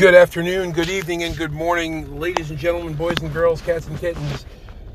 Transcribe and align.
Good 0.00 0.14
afternoon, 0.14 0.72
good 0.72 0.88
evening, 0.88 1.24
and 1.24 1.36
good 1.36 1.52
morning, 1.52 2.18
ladies 2.18 2.48
and 2.48 2.58
gentlemen, 2.58 2.94
boys 2.94 3.18
and 3.20 3.30
girls, 3.34 3.60
cats 3.60 3.86
and 3.86 3.98
kittens, 3.98 4.46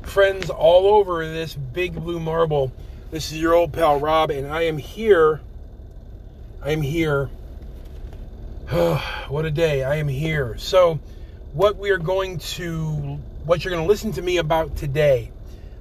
friends 0.02 0.50
all 0.50 0.88
over 0.88 1.24
this 1.24 1.54
big 1.54 1.94
blue 1.94 2.18
marble. 2.18 2.72
This 3.12 3.30
is 3.30 3.40
your 3.40 3.54
old 3.54 3.72
pal 3.72 4.00
Rob, 4.00 4.30
and 4.30 4.48
I 4.48 4.62
am 4.62 4.78
here. 4.78 5.40
I 6.60 6.72
am 6.72 6.82
here. 6.82 7.26
what 9.28 9.44
a 9.44 9.50
day. 9.52 9.84
I 9.84 9.94
am 9.94 10.08
here. 10.08 10.58
So, 10.58 10.98
what 11.52 11.76
we 11.76 11.90
are 11.90 11.98
going 11.98 12.38
to, 12.38 13.20
what 13.44 13.64
you're 13.64 13.70
going 13.70 13.84
to 13.84 13.88
listen 13.88 14.10
to 14.10 14.22
me 14.22 14.38
about 14.38 14.74
today, 14.74 15.30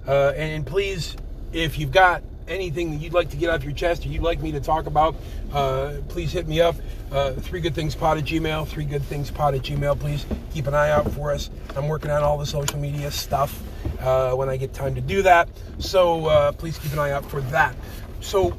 uh, 0.07 0.33
and 0.35 0.67
please, 0.67 1.15
if 1.51 1.79
you've 1.79 1.91
got 1.91 2.21
anything 2.47 2.91
that 2.91 2.97
you'd 2.97 3.13
like 3.13 3.29
to 3.29 3.37
get 3.37 3.49
off 3.49 3.63
your 3.63 3.73
chest 3.73 4.05
or 4.05 4.09
you'd 4.09 4.21
like 4.21 4.41
me 4.41 4.51
to 4.51 4.59
talk 4.59 4.85
about, 4.85 5.15
uh, 5.53 5.95
please 6.09 6.31
hit 6.31 6.47
me 6.47 6.61
up. 6.61 6.75
Uh, 7.11 7.31
three 7.33 7.61
good 7.61 7.73
things 7.75 7.95
pod 7.95 8.17
at 8.17 8.25
Gmail. 8.25 8.67
Three 8.67 8.85
good 8.85 9.03
things 9.03 9.31
pod 9.31 9.55
at 9.55 9.61
Gmail. 9.61 9.99
Please 9.99 10.25
keep 10.53 10.67
an 10.67 10.73
eye 10.73 10.89
out 10.89 11.09
for 11.11 11.31
us. 11.31 11.49
I'm 11.75 11.87
working 11.87 12.11
on 12.11 12.23
all 12.23 12.37
the 12.37 12.45
social 12.45 12.79
media 12.79 13.11
stuff 13.11 13.61
uh, 13.99 14.33
when 14.33 14.49
I 14.49 14.57
get 14.57 14.73
time 14.73 14.95
to 14.95 15.01
do 15.01 15.21
that. 15.23 15.49
So 15.79 16.27
uh, 16.27 16.51
please 16.51 16.77
keep 16.77 16.93
an 16.93 16.99
eye 16.99 17.11
out 17.11 17.29
for 17.29 17.41
that. 17.41 17.75
So, 18.21 18.51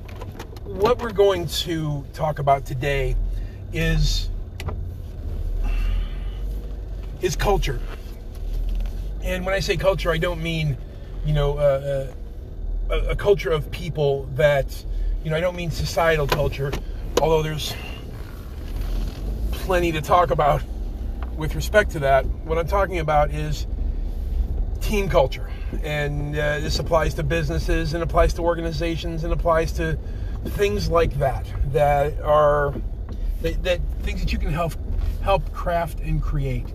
what 0.65 0.99
we're 0.99 1.13
going 1.13 1.47
to 1.47 2.05
talk 2.13 2.39
about 2.39 2.67
today 2.67 3.17
is 3.73 4.31
is 7.21 7.37
culture. 7.37 7.81
And 9.23 9.45
when 9.45 9.55
I 9.55 9.61
say 9.61 9.77
culture, 9.77 10.11
I 10.11 10.19
don't 10.19 10.43
mean, 10.43 10.77
you 11.25 11.35
know, 11.35 11.59
uh, 11.59 12.09
uh, 12.11 12.13
a, 12.91 13.11
a 13.11 13.17
culture 13.17 13.51
of 13.51 13.71
people 13.71 14.25
that, 14.35 14.85
you 15.25 15.31
know, 15.31 15.37
I 15.37 15.41
don't 15.41 15.57
mean 15.57 15.71
societal 15.71 16.27
culture, 16.27 16.73
although 17.21 17.43
there's 17.43 17.75
plenty 19.53 19.93
to 19.93 20.01
talk 20.01 20.31
about 20.31 20.63
with 21.37 21.55
respect 21.55 21.91
to 21.93 21.99
that. 22.01 22.25
What 22.45 22.59
I'm 22.59 22.69
talking 22.69 22.99
about 22.99 23.31
is 23.31 23.67
team 24.81 25.09
culture. 25.09 25.51
And 25.83 26.37
uh, 26.37 26.61
this 26.61 26.79
applies 26.79 27.15
to 27.15 27.23
businesses 27.23 27.95
and 27.95 28.03
applies 28.03 28.33
to 28.35 28.43
organizations 28.43 29.25
and 29.25 29.33
applies 29.33 29.73
to 29.73 29.99
things 30.45 30.89
like 30.89 31.19
that 31.19 31.47
that 31.73 32.21
are 32.21 32.73
that, 33.43 33.63
that 33.65 33.81
things 34.03 34.21
that 34.21 34.33
you 34.33 34.39
can 34.39 34.53
help 34.53 34.75
help 35.23 35.53
craft 35.53 36.01
and 36.01 36.23
create. 36.23 36.67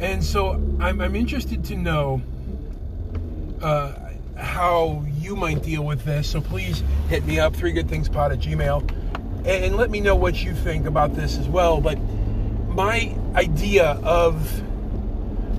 And 0.00 0.22
so 0.22 0.52
I'm, 0.80 1.00
I'm 1.00 1.14
interested 1.14 1.64
to 1.66 1.76
know 1.76 2.20
uh, 3.62 3.92
how 4.36 5.04
you 5.18 5.36
might 5.36 5.62
deal 5.62 5.84
with 5.84 6.04
this. 6.04 6.28
So 6.28 6.40
please 6.40 6.82
hit 7.08 7.24
me 7.24 7.38
up, 7.38 7.54
three 7.54 7.72
good 7.72 7.88
things 7.88 8.08
pod 8.08 8.32
at 8.32 8.38
Gmail, 8.38 8.88
and, 9.46 9.76
let 9.76 9.90
me 9.90 10.00
know 10.00 10.16
what 10.16 10.42
you 10.42 10.54
think 10.54 10.86
about 10.86 11.14
this 11.14 11.38
as 11.38 11.46
well. 11.48 11.80
But 11.80 11.98
my 12.68 13.16
idea 13.34 13.92
of 14.02 14.62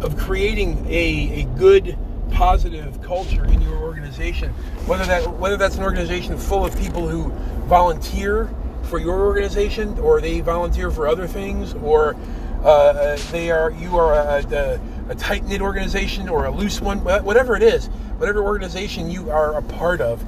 of 0.03 0.16
creating 0.17 0.86
a, 0.88 1.42
a 1.42 1.44
good 1.58 1.98
positive 2.31 3.02
culture 3.02 3.45
in 3.45 3.61
your 3.61 3.78
organization 3.78 4.52
whether 4.86 5.05
that 5.05 5.28
whether 5.39 5.58
that's 5.58 5.75
an 5.78 5.83
organization 5.83 6.38
full 6.38 6.64
of 6.64 6.78
people 6.78 7.08
who 7.08 7.31
volunteer 7.67 8.50
for 8.83 9.00
your 9.00 9.25
organization 9.25 9.98
or 10.00 10.22
they 10.22 10.39
volunteer 10.39 10.92
for 10.92 11.08
other 11.08 11.25
things 11.25 11.73
or 11.75 12.16
uh, 12.64 13.17
they 13.31 13.50
are 13.50 13.72
you 13.72 13.98
are 13.98 14.14
a, 14.14 14.44
a, 14.52 14.80
a 15.09 15.16
tight 15.16 15.44
knit 15.45 15.61
organization 15.61 16.30
or 16.30 16.45
a 16.45 16.52
loose 16.52 16.80
one 16.80 17.00
whatever 17.00 17.55
it 17.55 17.64
is 17.64 17.89
whatever 18.18 18.42
organization 18.42 19.10
you 19.10 19.30
are 19.30 19.58
a 19.58 19.62
part 19.62 20.02
of, 20.02 20.22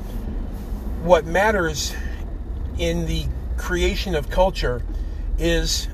what 1.03 1.25
matters 1.25 1.93
in 2.77 3.05
the 3.05 3.25
creation 3.57 4.15
of 4.15 4.29
culture 4.29 4.83
is 5.37 5.87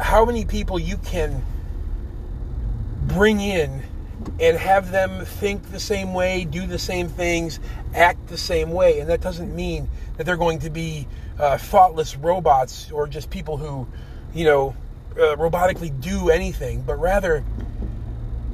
how 0.00 0.24
many 0.24 0.44
people 0.44 0.78
you 0.78 0.96
can 0.98 1.42
bring 3.06 3.40
in 3.40 3.82
and 4.40 4.56
have 4.56 4.90
them 4.90 5.24
think 5.24 5.70
the 5.70 5.80
same 5.80 6.14
way, 6.14 6.44
do 6.44 6.66
the 6.66 6.78
same 6.78 7.08
things, 7.08 7.58
act 7.94 8.28
the 8.28 8.38
same 8.38 8.70
way. 8.70 9.00
And 9.00 9.08
that 9.10 9.20
doesn't 9.20 9.54
mean 9.54 9.88
that 10.16 10.24
they're 10.24 10.36
going 10.36 10.60
to 10.60 10.70
be 10.70 11.06
uh, 11.38 11.58
thoughtless 11.58 12.16
robots 12.16 12.90
or 12.90 13.06
just 13.06 13.30
people 13.30 13.56
who, 13.56 13.86
you 14.34 14.44
know, 14.44 14.76
uh, 15.12 15.36
robotically 15.36 16.00
do 16.00 16.30
anything, 16.30 16.82
but 16.82 16.96
rather 16.96 17.44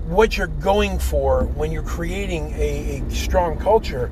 what 0.07 0.37
you're 0.37 0.47
going 0.47 0.99
for 0.99 1.45
when 1.45 1.73
you're 1.73 1.83
creating 1.83 2.53
a, 2.57 3.01
a 3.01 3.11
strong 3.11 3.59
culture, 3.59 4.09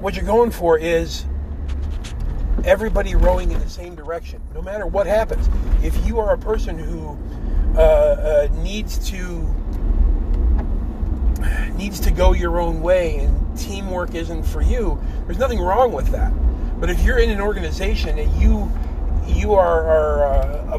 what 0.00 0.14
you're 0.14 0.24
going 0.24 0.50
for 0.50 0.78
is 0.78 1.24
everybody 2.64 3.14
rowing 3.14 3.50
in 3.50 3.58
the 3.60 3.68
same 3.68 3.94
direction, 3.94 4.42
no 4.54 4.60
matter 4.60 4.86
what 4.86 5.06
happens. 5.06 5.48
If 5.82 6.06
you 6.06 6.18
are 6.18 6.34
a 6.34 6.38
person 6.38 6.78
who 6.78 7.16
uh, 7.76 7.80
uh, 7.80 8.48
needs 8.62 8.98
to 9.10 9.48
needs 11.76 12.00
to 12.00 12.10
go 12.10 12.34
your 12.34 12.60
own 12.60 12.82
way 12.82 13.16
and 13.16 13.58
teamwork 13.58 14.14
isn't 14.14 14.42
for 14.42 14.60
you, 14.60 15.00
there's 15.24 15.38
nothing 15.38 15.60
wrong 15.60 15.92
with 15.92 16.08
that. 16.08 16.30
But 16.78 16.90
if 16.90 17.02
you're 17.02 17.18
in 17.18 17.30
an 17.30 17.40
organization 17.40 18.18
and 18.18 18.30
you 18.40 18.70
you 19.26 19.54
are, 19.54 19.86
are 19.86 20.24
uh, 20.26 20.78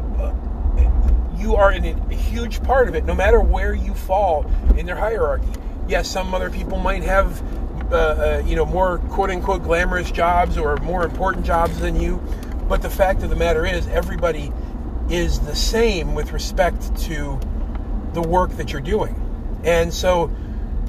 you 1.42 1.56
are 1.56 1.72
in 1.72 1.84
a 1.84 2.14
huge 2.14 2.62
part 2.62 2.88
of 2.88 2.94
it, 2.94 3.04
no 3.04 3.14
matter 3.14 3.40
where 3.40 3.74
you 3.74 3.92
fall 3.94 4.50
in 4.78 4.86
their 4.86 4.96
hierarchy. 4.96 5.48
Yes, 5.88 6.08
some 6.08 6.32
other 6.32 6.48
people 6.48 6.78
might 6.78 7.02
have, 7.02 7.42
uh, 7.92 7.96
uh, 7.96 8.42
you 8.46 8.54
know, 8.54 8.64
more 8.64 8.98
quote 8.98 9.30
unquote 9.30 9.64
glamorous 9.64 10.10
jobs 10.10 10.56
or 10.56 10.76
more 10.78 11.04
important 11.04 11.44
jobs 11.44 11.78
than 11.80 12.00
you, 12.00 12.22
but 12.68 12.80
the 12.80 12.88
fact 12.88 13.22
of 13.24 13.30
the 13.30 13.36
matter 13.36 13.66
is, 13.66 13.86
everybody 13.88 14.52
is 15.10 15.40
the 15.40 15.54
same 15.54 16.14
with 16.14 16.32
respect 16.32 16.96
to 16.96 17.38
the 18.12 18.22
work 18.22 18.50
that 18.52 18.72
you're 18.72 18.80
doing. 18.80 19.18
And 19.64 19.92
so, 19.92 20.28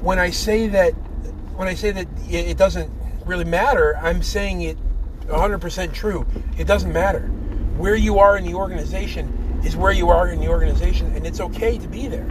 when 0.02 0.18
I 0.18 0.30
say 0.30 0.68
that, 0.68 0.92
when 1.56 1.66
I 1.66 1.74
say 1.74 1.90
that 1.90 2.06
it 2.28 2.56
doesn't 2.56 2.90
really 3.26 3.44
matter, 3.44 3.96
I'm 3.96 4.22
saying 4.22 4.62
it 4.62 4.78
100% 5.26 5.92
true. 5.92 6.26
It 6.58 6.66
doesn't 6.66 6.92
matter 6.92 7.22
where 7.76 7.96
you 7.96 8.18
are 8.20 8.36
in 8.36 8.44
the 8.44 8.54
organization 8.54 9.43
is 9.64 9.76
where 9.76 9.92
you 9.92 10.10
are 10.10 10.28
in 10.28 10.40
the 10.40 10.48
organization, 10.48 11.14
and 11.16 11.26
it's 11.26 11.40
okay 11.40 11.78
to 11.78 11.88
be 11.88 12.06
there. 12.06 12.24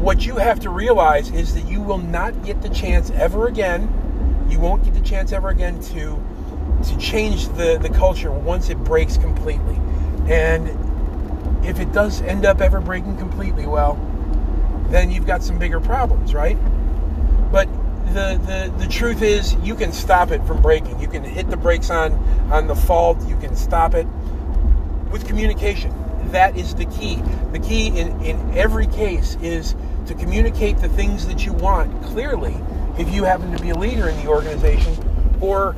What 0.00 0.26
you 0.26 0.36
have 0.36 0.60
to 0.60 0.70
realize 0.70 1.30
is 1.30 1.54
that 1.54 1.68
you 1.68 1.80
will 1.80 1.98
not 1.98 2.44
get 2.44 2.62
the 2.62 2.68
chance 2.70 3.10
ever 3.10 3.46
again. 3.46 4.46
You 4.48 4.58
won't 4.58 4.82
get 4.82 4.94
the 4.94 5.00
chance 5.00 5.32
ever 5.32 5.48
again 5.48 5.80
to 5.82 6.22
to 6.84 6.96
change 6.98 7.46
the, 7.48 7.78
the 7.78 7.90
culture 7.90 8.30
once 8.30 8.70
it 8.70 8.78
breaks 8.78 9.18
completely. 9.18 9.78
And 10.28 10.68
if 11.64 11.78
it 11.78 11.92
does 11.92 12.22
end 12.22 12.46
up 12.46 12.62
ever 12.62 12.80
breaking 12.80 13.18
completely, 13.18 13.66
well, 13.66 13.96
then 14.88 15.10
you've 15.10 15.26
got 15.26 15.42
some 15.42 15.58
bigger 15.58 15.78
problems, 15.78 16.32
right? 16.32 16.56
But 17.52 17.68
the, 18.14 18.40
the, 18.46 18.74
the 18.78 18.90
truth 18.90 19.20
is 19.20 19.54
you 19.56 19.74
can 19.74 19.92
stop 19.92 20.30
it 20.30 20.42
from 20.46 20.62
breaking. 20.62 20.98
You 21.00 21.08
can 21.08 21.22
hit 21.22 21.50
the 21.50 21.58
brakes 21.58 21.90
on 21.90 22.14
on 22.50 22.66
the 22.66 22.74
fault, 22.74 23.20
you 23.28 23.36
can 23.36 23.54
stop 23.54 23.94
it 23.94 24.06
with 25.12 25.26
communication 25.26 25.92
that 26.32 26.56
is 26.56 26.74
the 26.74 26.86
key. 26.86 27.16
The 27.52 27.58
key 27.58 27.88
in, 27.88 28.20
in 28.22 28.56
every 28.56 28.86
case 28.86 29.36
is 29.42 29.74
to 30.06 30.14
communicate 30.14 30.78
the 30.78 30.88
things 30.88 31.26
that 31.26 31.44
you 31.44 31.52
want 31.52 32.02
clearly 32.04 32.56
if 32.98 33.12
you 33.12 33.24
happen 33.24 33.54
to 33.56 33.62
be 33.62 33.70
a 33.70 33.76
leader 33.76 34.08
in 34.08 34.16
the 34.22 34.28
organization 34.28 34.96
or 35.40 35.76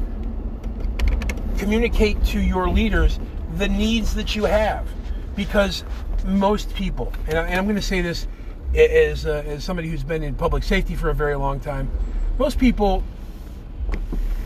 communicate 1.58 2.22
to 2.24 2.40
your 2.40 2.68
leaders 2.68 3.20
the 3.56 3.68
needs 3.68 4.14
that 4.14 4.34
you 4.34 4.44
have 4.44 4.88
because 5.36 5.84
most 6.24 6.74
people 6.74 7.12
and, 7.28 7.38
I, 7.38 7.48
am 7.50 7.64
going 7.64 7.76
to 7.76 7.82
say 7.82 8.00
this 8.00 8.26
as, 8.74 9.26
uh, 9.26 9.42
as 9.46 9.62
somebody 9.62 9.88
who's 9.88 10.02
been 10.02 10.22
in 10.22 10.34
public 10.34 10.64
safety 10.64 10.94
for 10.94 11.10
a 11.10 11.14
very 11.14 11.36
long 11.36 11.60
time 11.60 11.90
most 12.38 12.58
people 12.58 13.04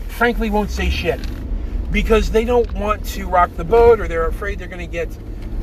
frankly 0.09 0.49
won't 0.49 0.69
say 0.69 0.89
shit 0.89 1.19
because 1.91 2.31
they 2.31 2.43
don't 2.43 2.71
want 2.73 3.05
to 3.05 3.25
rock 3.27 3.51
the 3.55 3.63
boat 3.63 3.99
or 3.99 4.07
they're 4.07 4.27
afraid 4.27 4.59
they're 4.59 4.67
going 4.67 4.85
to 4.85 4.91
get 4.91 5.09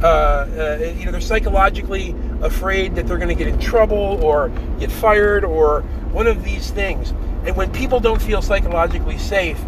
uh, 0.03 0.07
uh, 0.07 0.93
you 0.97 1.05
know, 1.07 1.13
they're 1.13 1.21
psychologically 1.21 2.15
afraid 2.43 2.95
that 2.97 3.07
they're 3.07 3.19
going 3.19 3.29
to 3.29 3.35
get 3.35 3.47
in 3.47 3.59
trouble 3.59 4.23
or 4.23 4.51
get 4.79 4.91
fired 4.91 5.45
or 5.45 5.83
one 6.13 6.27
of 6.27 6.45
these 6.45 6.71
things. 6.71 7.11
And 7.47 7.57
when 7.57 7.73
people 7.73 8.01
don't 8.01 8.21
feel 8.21 8.43
psychologically 8.43 9.19
safe, 9.19 9.61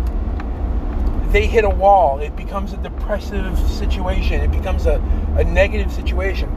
they 1.28 1.46
hit 1.46 1.64
a 1.64 1.70
wall. 1.70 2.20
It 2.20 2.34
becomes 2.37 2.73
a 2.73 2.76
depressive 2.78 3.58
situation. 3.70 4.40
It 4.40 4.50
becomes 4.50 4.87
a, 4.87 4.96
a 5.37 5.44
negative 5.44 5.93
situation. 5.93 6.49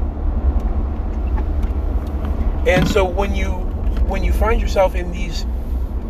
And 2.67 2.87
so 2.87 3.03
when 3.03 3.33
you 3.33 3.51
when 4.09 4.23
you 4.23 4.33
find 4.33 4.61
yourself 4.61 4.95
in 4.95 5.11
these 5.11 5.43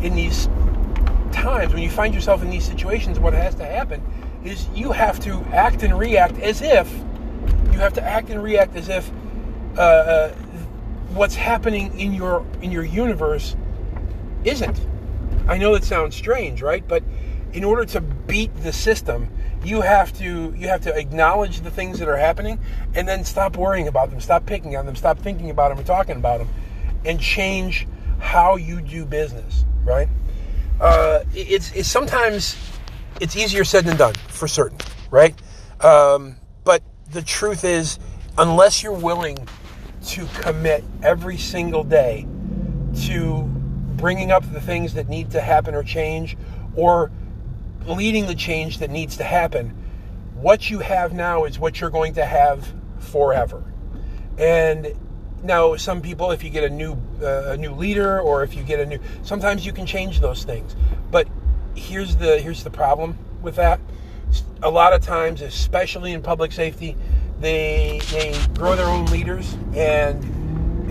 in 0.02 0.14
these 0.14 0.48
times, 1.32 1.72
when 1.72 1.82
you 1.82 1.90
find 1.90 2.14
yourself 2.14 2.42
in 2.42 2.50
these 2.50 2.64
situations, 2.64 3.18
what 3.18 3.32
has 3.32 3.54
to 3.56 3.64
happen 3.64 4.02
is 4.44 4.68
you 4.74 4.92
have 4.92 5.20
to 5.20 5.40
act 5.52 5.82
and 5.82 5.98
react 5.98 6.38
as 6.38 6.62
if 6.62 6.92
have 7.80 7.94
to 7.94 8.02
act 8.02 8.30
and 8.30 8.42
react 8.42 8.76
as 8.76 8.88
if 8.88 9.10
uh, 9.76 9.80
uh, 9.80 10.28
what's 11.14 11.34
happening 11.34 11.98
in 11.98 12.12
your 12.14 12.46
in 12.62 12.70
your 12.70 12.84
universe 12.84 13.56
isn't. 14.44 14.80
I 15.48 15.58
know 15.58 15.74
it 15.74 15.84
sounds 15.84 16.14
strange, 16.14 16.62
right? 16.62 16.86
But 16.86 17.02
in 17.52 17.64
order 17.64 17.84
to 17.86 18.00
beat 18.00 18.54
the 18.62 18.72
system, 18.72 19.28
you 19.64 19.80
have 19.82 20.12
to 20.18 20.54
you 20.56 20.68
have 20.68 20.80
to 20.82 20.96
acknowledge 20.96 21.60
the 21.60 21.70
things 21.70 21.98
that 21.98 22.08
are 22.08 22.16
happening 22.16 22.58
and 22.94 23.06
then 23.06 23.24
stop 23.24 23.56
worrying 23.56 23.88
about 23.88 24.10
them 24.10 24.20
stop 24.20 24.46
picking 24.46 24.76
on 24.76 24.86
them 24.86 24.96
stop 24.96 25.18
thinking 25.18 25.50
about 25.50 25.68
them 25.68 25.78
and 25.78 25.86
talking 25.86 26.16
about 26.16 26.38
them 26.38 26.48
and 27.04 27.20
change 27.20 27.86
how 28.18 28.56
you 28.56 28.80
do 28.80 29.04
business 29.04 29.64
right 29.84 30.08
uh, 30.80 31.20
it's, 31.34 31.72
it's 31.72 31.88
sometimes 31.88 32.56
it's 33.20 33.36
easier 33.36 33.64
said 33.64 33.84
than 33.84 33.96
done 33.96 34.14
for 34.28 34.48
certain 34.48 34.78
right 35.10 35.34
um, 35.82 36.36
the 37.10 37.22
truth 37.22 37.64
is 37.64 37.98
unless 38.38 38.82
you're 38.82 38.92
willing 38.92 39.48
to 40.06 40.26
commit 40.40 40.84
every 41.02 41.36
single 41.36 41.84
day 41.84 42.26
to 43.02 43.42
bringing 43.96 44.30
up 44.30 44.50
the 44.52 44.60
things 44.60 44.94
that 44.94 45.08
need 45.08 45.30
to 45.32 45.40
happen 45.40 45.74
or 45.74 45.82
change 45.82 46.36
or 46.74 47.10
leading 47.86 48.26
the 48.26 48.34
change 48.34 48.78
that 48.78 48.90
needs 48.90 49.16
to 49.16 49.24
happen. 49.24 49.76
What 50.34 50.70
you 50.70 50.78
have 50.78 51.12
now 51.12 51.44
is 51.44 51.58
what 51.58 51.80
you're 51.80 51.90
going 51.90 52.14
to 52.14 52.24
have 52.24 52.72
forever. 52.98 53.62
And 54.38 54.94
now, 55.42 55.76
some 55.76 56.00
people, 56.00 56.30
if 56.30 56.44
you 56.44 56.50
get 56.50 56.64
a 56.64 56.70
new 56.70 56.92
uh, 57.22 57.52
a 57.52 57.56
new 57.56 57.72
leader, 57.72 58.20
or 58.20 58.42
if 58.42 58.54
you 58.54 58.62
get 58.62 58.78
a 58.78 58.86
new, 58.86 58.98
sometimes 59.22 59.64
you 59.64 59.72
can 59.72 59.86
change 59.86 60.20
those 60.20 60.44
things. 60.44 60.76
But 61.10 61.28
here's 61.74 62.16
the 62.16 62.38
here's 62.38 62.62
the 62.62 62.70
problem 62.70 63.18
with 63.42 63.56
that. 63.56 63.80
A 64.62 64.70
lot 64.70 64.92
of 64.92 65.02
times, 65.02 65.40
especially 65.40 66.12
in 66.12 66.22
public 66.22 66.52
safety, 66.52 66.96
they 67.40 68.00
they 68.10 68.38
grow 68.54 68.76
their 68.76 68.86
own 68.86 69.06
leaders, 69.06 69.56
and 69.74 70.22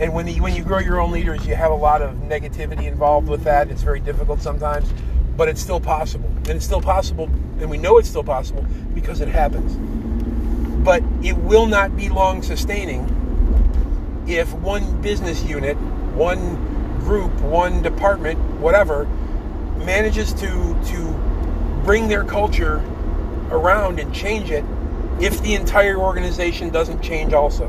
and 0.02 0.14
when 0.14 0.28
you, 0.28 0.42
when 0.42 0.56
you 0.56 0.64
grow 0.64 0.80
your 0.80 1.00
own 1.00 1.12
leaders, 1.12 1.46
you 1.46 1.56
have 1.56 1.72
a 1.72 1.76
lot 1.76 2.02
of 2.02 2.16
negativity 2.16 2.86
involved 2.86 3.28
with 3.28 3.44
that. 3.44 3.70
It's 3.70 3.84
very 3.84 4.00
difficult 4.00 4.42
sometimes 4.42 4.92
but 5.40 5.48
it's 5.48 5.62
still 5.62 5.80
possible. 5.80 6.28
And 6.28 6.50
it's 6.50 6.66
still 6.66 6.82
possible, 6.82 7.30
and 7.62 7.70
we 7.70 7.78
know 7.78 7.98
it's 7.98 8.10
still 8.10 8.26
possible 8.26 8.66
because 8.94 9.22
it 9.22 9.30
happens. 9.30 9.74
But 10.84 11.02
it 11.24 11.38
will 11.38 11.66
not 11.66 11.96
be 11.96 12.10
long 12.10 12.42
sustaining 12.42 13.06
if 14.28 14.54
one 14.56 15.02
business 15.02 15.42
unit, 15.46 15.78
one 16.14 16.58
group, 17.00 17.32
one 17.40 17.82
department, 17.82 18.38
whatever, 18.60 19.06
manages 19.78 20.34
to 20.34 20.78
to 20.88 21.82
bring 21.86 22.10
their 22.10 22.26
culture 22.26 22.84
around 23.52 24.00
and 24.00 24.14
change 24.14 24.52
it 24.52 24.64
if 25.20 25.42
the 25.42 25.56
entire 25.56 25.98
organization 25.98 26.70
doesn't 26.70 27.02
change 27.02 27.34
also 27.34 27.66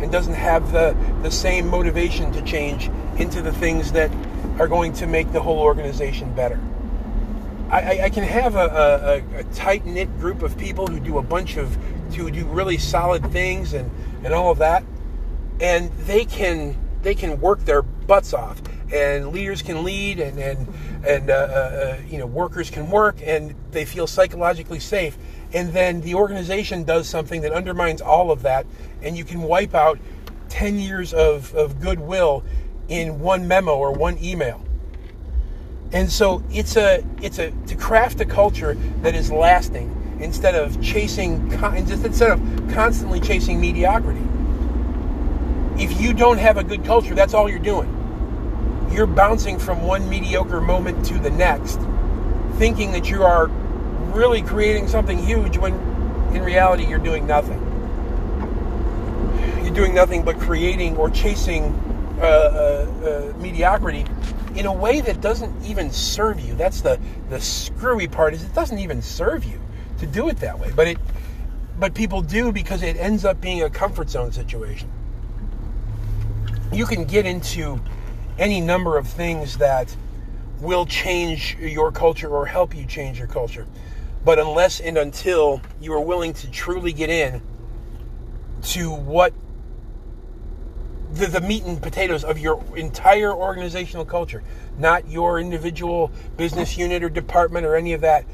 and 0.00 0.10
doesn't 0.10 0.34
have 0.34 0.72
the, 0.72 0.96
the 1.22 1.30
same 1.30 1.68
motivation 1.68 2.32
to 2.32 2.42
change 2.42 2.90
into 3.18 3.42
the 3.42 3.52
things 3.52 3.92
that 3.92 4.10
are 4.58 4.66
going 4.66 4.92
to 4.94 5.06
make 5.06 5.30
the 5.32 5.40
whole 5.40 5.58
organization 5.58 6.34
better. 6.34 6.58
I, 7.70 8.02
I 8.04 8.10
can 8.10 8.24
have 8.24 8.56
a, 8.56 9.22
a, 9.34 9.38
a 9.38 9.44
tight 9.54 9.86
knit 9.86 10.18
group 10.18 10.42
of 10.42 10.58
people 10.58 10.88
who 10.88 10.98
do 10.98 11.18
a 11.18 11.22
bunch 11.22 11.56
of 11.56 11.78
to 12.14 12.28
do 12.28 12.44
really 12.46 12.78
solid 12.78 13.30
things 13.30 13.74
and, 13.74 13.88
and 14.24 14.34
all 14.34 14.50
of 14.50 14.58
that, 14.58 14.82
and 15.60 15.92
they 15.92 16.24
can 16.24 16.76
they 17.02 17.14
can 17.14 17.40
work 17.40 17.60
their 17.60 17.82
butts 17.82 18.34
off, 18.34 18.60
and 18.92 19.28
leaders 19.28 19.62
can 19.62 19.84
lead, 19.84 20.20
and 20.20 20.38
and 20.38 20.68
and 21.06 21.30
uh, 21.30 21.34
uh, 21.34 21.36
uh, 21.36 21.98
you 22.08 22.18
know 22.18 22.26
workers 22.26 22.70
can 22.70 22.90
work, 22.90 23.16
and 23.24 23.54
they 23.70 23.84
feel 23.84 24.06
psychologically 24.06 24.80
safe, 24.80 25.16
and 25.52 25.72
then 25.72 26.00
the 26.00 26.14
organization 26.14 26.84
does 26.84 27.08
something 27.08 27.40
that 27.42 27.52
undermines 27.52 28.00
all 28.00 28.30
of 28.30 28.42
that, 28.42 28.66
and 29.02 29.16
you 29.16 29.24
can 29.24 29.42
wipe 29.42 29.74
out 29.74 29.98
ten 30.48 30.78
years 30.78 31.12
of, 31.14 31.54
of 31.54 31.80
goodwill 31.80 32.42
in 32.88 33.20
one 33.20 33.46
memo 33.46 33.76
or 33.76 33.92
one 33.92 34.18
email 34.22 34.64
and 35.92 36.10
so 36.10 36.42
it's 36.50 36.76
a 36.76 37.04
it's 37.20 37.38
a 37.38 37.50
to 37.66 37.74
craft 37.74 38.20
a 38.20 38.24
culture 38.24 38.74
that 39.02 39.14
is 39.14 39.30
lasting 39.32 39.96
instead 40.20 40.54
of 40.54 40.80
chasing 40.82 41.50
instead 41.74 42.30
of 42.30 42.40
constantly 42.72 43.20
chasing 43.20 43.60
mediocrity. 43.60 44.22
If 45.82 46.00
you 46.00 46.12
don't 46.12 46.38
have 46.38 46.58
a 46.58 46.64
good 46.64 46.84
culture, 46.84 47.14
that's 47.14 47.34
all 47.34 47.48
you're 47.48 47.58
doing. 47.58 47.96
You're 48.90 49.06
bouncing 49.06 49.58
from 49.58 49.82
one 49.82 50.08
mediocre 50.08 50.60
moment 50.60 51.04
to 51.06 51.18
the 51.18 51.30
next, 51.30 51.78
thinking 52.58 52.92
that 52.92 53.08
you 53.08 53.22
are 53.22 53.46
really 54.12 54.42
creating 54.42 54.88
something 54.88 55.18
huge 55.18 55.56
when 55.56 55.74
in 56.34 56.42
reality 56.42 56.86
you're 56.86 56.98
doing 56.98 57.26
nothing. 57.26 57.58
You're 59.62 59.74
doing 59.74 59.94
nothing 59.94 60.24
but 60.24 60.40
creating 60.40 60.96
or 60.96 61.10
chasing 61.10 61.64
uh, 62.20 62.24
uh, 62.24 63.32
uh, 63.34 63.38
mediocrity 63.38 64.04
in 64.56 64.66
a 64.66 64.72
way 64.72 65.00
that 65.00 65.20
doesn't 65.20 65.64
even 65.64 65.90
serve 65.90 66.40
you. 66.40 66.54
That's 66.54 66.80
the 66.80 66.98
the 67.28 67.40
screwy 67.40 68.08
part 68.08 68.34
is 68.34 68.42
it 68.42 68.54
doesn't 68.54 68.78
even 68.78 69.00
serve 69.00 69.44
you 69.44 69.60
to 69.98 70.06
do 70.06 70.28
it 70.28 70.38
that 70.38 70.58
way. 70.58 70.72
But 70.74 70.88
it 70.88 70.98
but 71.78 71.94
people 71.94 72.20
do 72.20 72.52
because 72.52 72.82
it 72.82 72.96
ends 72.96 73.24
up 73.24 73.40
being 73.40 73.62
a 73.62 73.70
comfort 73.70 74.10
zone 74.10 74.32
situation. 74.32 74.90
You 76.72 76.84
can 76.86 77.04
get 77.04 77.24
into 77.24 77.80
any 78.38 78.60
number 78.60 78.96
of 78.96 79.06
things 79.06 79.58
that 79.58 79.94
will 80.60 80.86
change 80.86 81.56
your 81.58 81.90
culture 81.90 82.28
or 82.28 82.46
help 82.46 82.74
you 82.76 82.84
change 82.86 83.18
your 83.18 83.28
culture. 83.28 83.66
But 84.24 84.38
unless 84.38 84.80
and 84.80 84.98
until 84.98 85.62
you 85.80 85.92
are 85.94 86.00
willing 86.00 86.34
to 86.34 86.50
truly 86.50 86.92
get 86.92 87.08
in 87.08 87.42
to 88.62 88.90
what 88.90 89.32
the, 91.12 91.26
the 91.26 91.40
meat 91.40 91.64
and 91.64 91.80
potatoes 91.80 92.24
of 92.24 92.38
your 92.38 92.62
entire 92.76 93.32
organizational 93.34 94.04
culture, 94.04 94.42
not 94.78 95.08
your 95.08 95.40
individual 95.40 96.12
business 96.36 96.76
unit 96.76 97.02
or 97.02 97.08
department 97.08 97.66
or 97.66 97.74
any 97.74 97.92
of 97.94 98.02
that, 98.02 98.24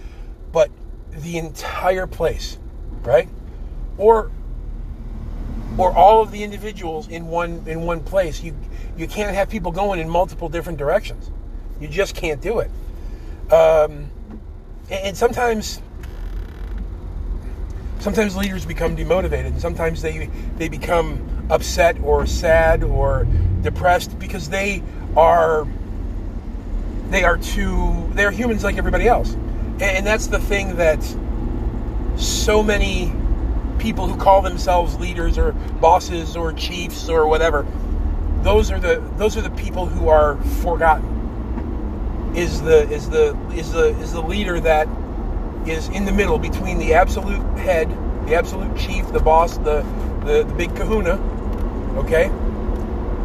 but 0.52 0.70
the 1.10 1.38
entire 1.38 2.06
place, 2.06 2.58
right? 3.02 3.28
Or 3.96 4.30
or 5.78 5.92
all 5.92 6.22
of 6.22 6.30
the 6.30 6.42
individuals 6.42 7.08
in 7.08 7.26
one 7.28 7.62
in 7.66 7.82
one 7.82 8.00
place. 8.00 8.42
You 8.42 8.56
you 8.96 9.06
can't 9.06 9.34
have 9.34 9.48
people 9.48 9.72
going 9.72 10.00
in 10.00 10.08
multiple 10.08 10.48
different 10.48 10.78
directions. 10.78 11.30
You 11.80 11.88
just 11.88 12.14
can't 12.14 12.40
do 12.40 12.60
it. 12.60 12.70
Um, 13.52 14.10
and, 14.90 15.04
and 15.04 15.16
sometimes 15.16 15.80
sometimes 17.98 18.36
leaders 18.36 18.64
become 18.64 18.96
demotivated, 18.96 19.46
and 19.46 19.60
sometimes 19.60 20.02
they 20.02 20.30
they 20.56 20.68
become 20.68 21.46
upset 21.50 21.98
or 22.02 22.26
sad 22.26 22.82
or 22.82 23.26
depressed 23.62 24.18
because 24.18 24.48
they 24.48 24.82
are 25.16 25.66
they 27.10 27.24
are 27.24 27.36
too 27.38 28.10
they're 28.14 28.30
humans 28.30 28.64
like 28.64 28.76
everybody 28.76 29.06
else 29.06 29.36
and 29.80 30.06
that's 30.06 30.26
the 30.26 30.38
thing 30.38 30.76
that 30.76 31.02
so 32.16 32.62
many 32.62 33.12
people 33.78 34.06
who 34.06 34.16
call 34.16 34.42
themselves 34.42 34.96
leaders 34.98 35.38
or 35.38 35.52
bosses 35.80 36.36
or 36.36 36.52
chiefs 36.52 37.08
or 37.08 37.26
whatever 37.26 37.66
those 38.42 38.70
are 38.70 38.78
the 38.78 39.02
those 39.16 39.36
are 39.36 39.42
the 39.42 39.50
people 39.50 39.86
who 39.86 40.08
are 40.08 40.36
forgotten 40.62 41.12
is 42.34 42.62
the 42.62 42.88
is 42.90 43.08
the 43.10 43.36
is 43.54 43.72
the 43.72 43.88
is 44.00 44.12
the 44.12 44.20
leader 44.20 44.60
that 44.60 44.88
is 45.66 45.88
in 45.88 46.04
the 46.04 46.12
middle 46.12 46.38
between 46.38 46.78
the 46.78 46.94
absolute 46.94 47.42
head 47.58 47.88
the 48.26 48.34
absolute 48.34 48.76
chief 48.76 49.06
the 49.12 49.20
boss 49.20 49.58
the 49.58 49.84
the, 50.24 50.44
the 50.44 50.54
big 50.54 50.74
kahuna 50.76 51.18
okay? 51.96 52.26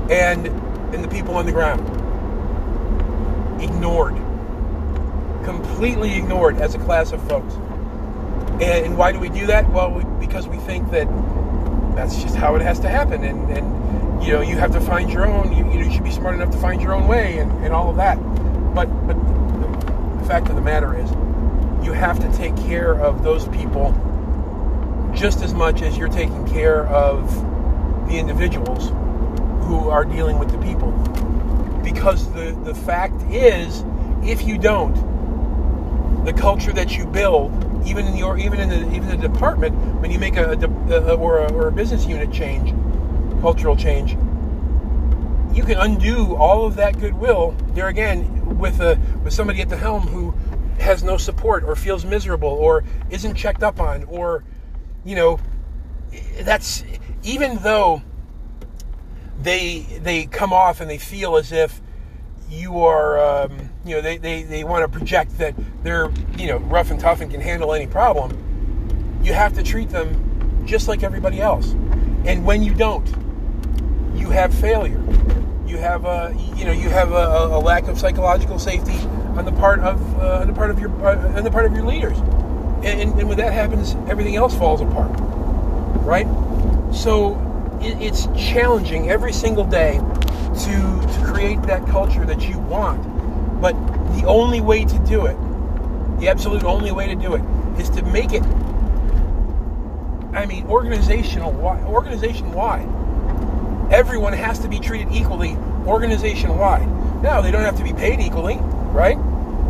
And 0.10 0.48
and 0.94 1.04
the 1.04 1.08
people 1.08 1.36
on 1.36 1.46
the 1.46 1.52
ground 1.52 1.82
ignored, 3.62 4.16
completely 5.46 6.18
ignored 6.18 6.58
as 6.58 6.76
a 6.76 6.80
class 6.80 7.12
of 7.12 7.26
folks. 7.28 7.54
And, 8.62 8.98
why 8.98 9.12
do 9.12 9.20
we 9.20 9.30
do 9.30 9.48
that? 9.48 9.70
Well, 9.72 9.92
we, 9.92 10.04
because 10.26 10.48
we 10.48 10.58
think 10.58 10.92
that 10.92 11.08
that's 11.96 12.22
just 12.22 12.36
how 12.36 12.56
it 12.56 12.62
has 12.62 12.80
to 12.82 12.90
happen, 12.90 13.24
and 13.24 13.50
and 13.52 14.24
you 14.24 14.34
know 14.34 14.42
you 14.42 14.56
have 14.58 14.72
to 14.74 14.82
find 14.82 15.12
your 15.12 15.26
own. 15.26 15.52
You, 15.52 15.84
you 15.84 15.92
should 15.92 16.04
be 16.04 16.12
smart 16.12 16.36
enough 16.36 16.52
to 16.52 16.58
find 16.58 16.82
your 16.82 16.94
own 16.94 17.08
way, 17.08 17.40
and, 17.40 17.52
and 17.64 17.74
all 17.74 17.90
of 17.90 17.96
that. 17.98 18.18
But 18.76 18.86
but 19.08 19.16
the, 19.16 20.18
the 20.20 20.26
fact 20.28 20.50
of 20.50 20.56
the 20.56 20.62
matter 20.62 20.96
is, 20.96 21.10
you 21.84 21.94
have 21.94 22.20
to 22.20 22.32
take 22.38 22.56
care 22.58 22.94
of 22.94 23.24
those 23.24 23.48
people 23.48 23.94
just 25.16 25.42
as 25.42 25.54
much 25.54 25.82
as 25.82 25.98
you're 25.98 26.08
taking 26.08 26.48
care 26.48 26.86
of 26.88 27.34
the 28.08 28.18
individuals 28.18 28.90
who 29.66 29.90
are 29.90 30.06
dealing 30.06 30.38
with 30.40 30.52
the 30.52 30.58
people. 30.60 30.92
Because 31.84 32.32
the, 32.34 32.52
the 32.64 32.76
fact 32.76 33.22
is, 33.24 33.84
if 34.24 34.44
you 34.44 34.58
don't, 34.58 34.96
the 36.26 36.34
culture 36.34 36.72
that 36.74 36.96
you 36.98 37.06
build, 37.06 37.52
even 37.86 38.06
in 38.08 38.16
your 38.16 38.38
even 38.38 38.60
in 38.60 38.70
the 38.70 38.96
even 38.96 39.08
the 39.08 39.18
department, 39.18 39.76
when 40.02 40.12
you 40.12 40.20
make 40.20 40.38
a, 40.38 40.54
a, 40.54 41.16
or 41.16 41.40
a, 41.40 41.52
or 41.54 41.68
a 41.68 41.72
business 41.72 42.06
unit 42.06 42.32
change, 42.32 42.74
cultural 43.42 43.76
change, 43.76 44.12
you 45.54 45.64
can 45.64 45.78
undo 45.78 46.36
all 46.36 46.66
of 46.66 46.76
that 46.76 47.00
goodwill 47.00 47.56
there 47.74 47.88
again 47.88 48.58
with 48.58 48.80
a 48.80 49.00
with 49.24 49.34
somebody 49.34 49.62
at 49.62 49.70
the 49.70 49.78
helm 49.78 50.04
who 50.04 50.32
has 50.80 51.04
no 51.04 51.18
support 51.18 51.64
or 51.64 51.76
feels 51.76 52.06
miserable 52.06 52.50
or 52.50 52.84
isn't 53.10 53.36
checked 53.36 53.64
up 53.64 53.80
on 53.80 54.04
or 54.06 54.44
you 55.04 55.16
know 55.16 55.40
that's 56.42 56.84
even 57.24 57.58
though 57.58 58.02
they 59.42 59.80
they 60.02 60.26
come 60.26 60.54
off 60.54 60.82
and 60.82 60.90
they 60.90 60.98
feel 60.98 61.36
as 61.36 61.52
if 61.52 61.82
you 62.50 62.80
are 62.80 63.20
um, 63.20 63.71
you 63.86 63.96
know 63.96 64.02
they, 64.02 64.18
they, 64.18 64.44
they 64.44 64.64
want 64.64 64.84
to 64.84 64.98
project 64.98 65.38
that 65.38 65.56
they're 65.84 66.12
you 66.38 66.48
know 66.48 66.58
rough 66.58 66.92
and 66.92 67.00
tough 67.00 67.22
and 67.22 67.32
can 67.32 67.42
handle 67.42 67.74
any 67.74 67.88
problem 67.88 68.38
you 69.24 69.34
have 69.34 69.54
to 69.54 69.64
treat 69.64 69.90
them 69.90 70.66
just 70.66 70.88
like 70.88 71.04
everybody 71.04 71.40
else. 71.40 71.72
And 72.26 72.46
when 72.46 72.64
you 72.64 72.74
don't, 72.74 73.08
you 74.16 74.30
have 74.30 74.54
failure. 74.54 75.02
You 75.66 75.78
have 75.78 76.06
a 76.06 76.36
you 76.56 76.66
know 76.66 76.72
you 76.72 76.90
have 76.90 77.12
a, 77.12 77.48
a 77.52 77.60
lack 77.60 77.88
of 77.88 77.98
psychological 77.98 78.60
safety 78.60 78.98
on 79.38 79.46
the 79.46 79.54
part 79.54 79.80
of 79.80 80.20
uh, 80.20 80.40
on 80.42 80.48
the 80.48 80.54
part 80.54 80.70
of 80.70 80.80
your 80.80 80.90
uh, 81.06 81.38
on 81.38 81.44
the 81.44 81.52
part 81.52 81.66
of 81.66 81.74
your 81.74 81.86
leaders. 81.86 82.18
And, 82.84 83.12
and, 83.20 83.30
when 83.30 83.38
that 83.38 83.54
happens, 83.54 83.94
everything 84.10 84.36
else 84.36 84.58
falls 84.58 84.82
apart, 84.82 85.12
right? 86.02 86.26
So 86.92 87.38
it, 87.80 88.02
it's 88.02 88.26
challenging 88.36 89.12
every 89.12 89.32
single 89.32 89.64
day 89.64 89.98
to 89.98 91.08
to 91.14 91.22
create 91.24 91.62
that 91.64 91.86
culture 91.88 92.26
that 92.26 92.50
you 92.50 92.58
want. 92.60 93.06
But 93.62 93.74
the 94.16 94.26
only 94.26 94.60
way 94.60 94.86
to 94.86 95.00
do 95.00 95.28
it, 95.28 95.38
the 96.20 96.28
absolute 96.30 96.64
only 96.64 96.92
way 96.92 97.08
to 97.08 97.16
do 97.16 97.36
it, 97.36 97.42
is 97.80 97.90
to 97.92 98.02
make 98.04 98.34
it. 98.34 98.44
I 100.34 100.46
mean, 100.48 100.66
organizational, 100.68 101.54
organization 101.86 102.52
wide. 102.54 102.88
Everyone 103.94 104.34
has 104.34 104.60
to 104.60 104.68
be 104.68 104.80
treated 104.80 105.12
equally, 105.12 105.56
organization 105.86 106.58
wide. 106.58 106.88
Now, 107.22 107.42
they 107.42 107.52
don't 107.52 107.64
have 107.64 107.78
to 107.78 107.84
be 107.84 107.94
paid 107.94 108.20
equally, 108.20 108.58
right? 108.92 109.18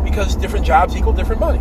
Because 0.04 0.36
different 0.36 0.64
jobs 0.64 0.96
equal 0.96 1.12
different 1.12 1.40
money, 1.40 1.60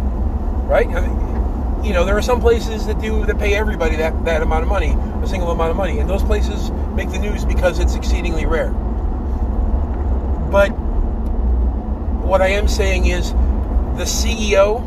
right? 0.67 0.87
I 0.87 1.01
mean, 1.01 1.83
you 1.83 1.93
know, 1.93 2.05
there 2.05 2.15
are 2.15 2.21
some 2.21 2.39
places 2.39 2.85
that 2.85 3.01
do 3.01 3.25
that 3.25 3.39
pay 3.39 3.55
everybody 3.55 3.97
that, 3.97 4.23
that 4.25 4.41
amount 4.41 4.63
of 4.63 4.69
money, 4.69 4.95
a 5.23 5.27
single 5.27 5.51
amount 5.51 5.71
of 5.71 5.75
money, 5.75 5.99
and 5.99 6.09
those 6.09 6.23
places 6.23 6.69
make 6.95 7.11
the 7.11 7.19
news 7.19 7.43
because 7.43 7.79
it's 7.79 7.95
exceedingly 7.95 8.45
rare. 8.45 8.69
But 10.51 10.69
what 12.31 12.41
I 12.41 12.47
am 12.47 12.69
saying 12.69 13.07
is 13.07 13.33
the 13.97 14.05
CEO 14.05 14.79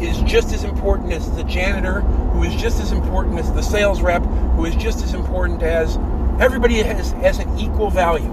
is 0.00 0.22
just 0.22 0.54
as 0.54 0.64
important 0.64 1.12
as 1.12 1.30
the 1.32 1.44
janitor, 1.44 2.00
who 2.00 2.44
is 2.44 2.56
just 2.56 2.80
as 2.80 2.92
important 2.92 3.38
as 3.38 3.52
the 3.52 3.60
sales 3.60 4.00
rep, 4.00 4.22
who 4.22 4.64
is 4.64 4.74
just 4.74 5.04
as 5.04 5.12
important 5.12 5.62
as 5.62 5.98
everybody 6.40 6.76
has, 6.76 7.10
has 7.10 7.40
an 7.40 7.58
equal 7.58 7.90
value. 7.90 8.30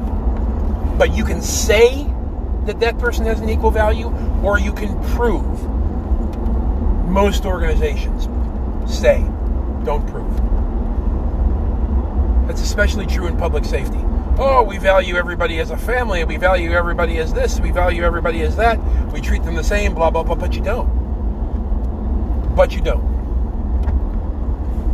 But 0.97 1.17
you 1.17 1.25
can 1.25 1.41
say 1.41 2.07
that 2.63 2.79
that 2.79 2.97
person 2.97 3.25
has 3.25 3.41
an 3.41 3.49
equal 3.49 3.71
value, 3.71 4.07
or 4.41 4.57
you 4.57 4.71
can 4.71 4.97
prove. 5.15 5.61
Most 7.09 7.45
organizations 7.45 8.29
say, 8.89 9.17
don't 9.83 10.07
prove. 10.07 10.33
That's 12.47 12.61
especially 12.61 13.05
true 13.05 13.27
in 13.27 13.35
public 13.35 13.65
safety. 13.65 13.99
Oh, 14.39 14.61
we 14.61 14.77
value 14.77 15.15
everybody 15.15 15.59
as 15.59 15.71
a 15.71 15.77
family, 15.77 16.23
we 16.23 16.37
value 16.37 16.71
everybody 16.71 17.17
as 17.17 17.33
this, 17.33 17.59
we 17.59 17.71
value 17.71 18.03
everybody 18.03 18.43
as 18.43 18.55
that, 18.57 18.77
we 19.11 19.19
treat 19.19 19.43
them 19.43 19.55
the 19.55 19.63
same, 19.63 19.95
blah, 19.95 20.11
blah, 20.11 20.21
blah, 20.21 20.35
but 20.35 20.53
you 20.53 20.61
don't. 20.61 22.55
But 22.55 22.71
you 22.71 22.81
don't. 22.81 23.17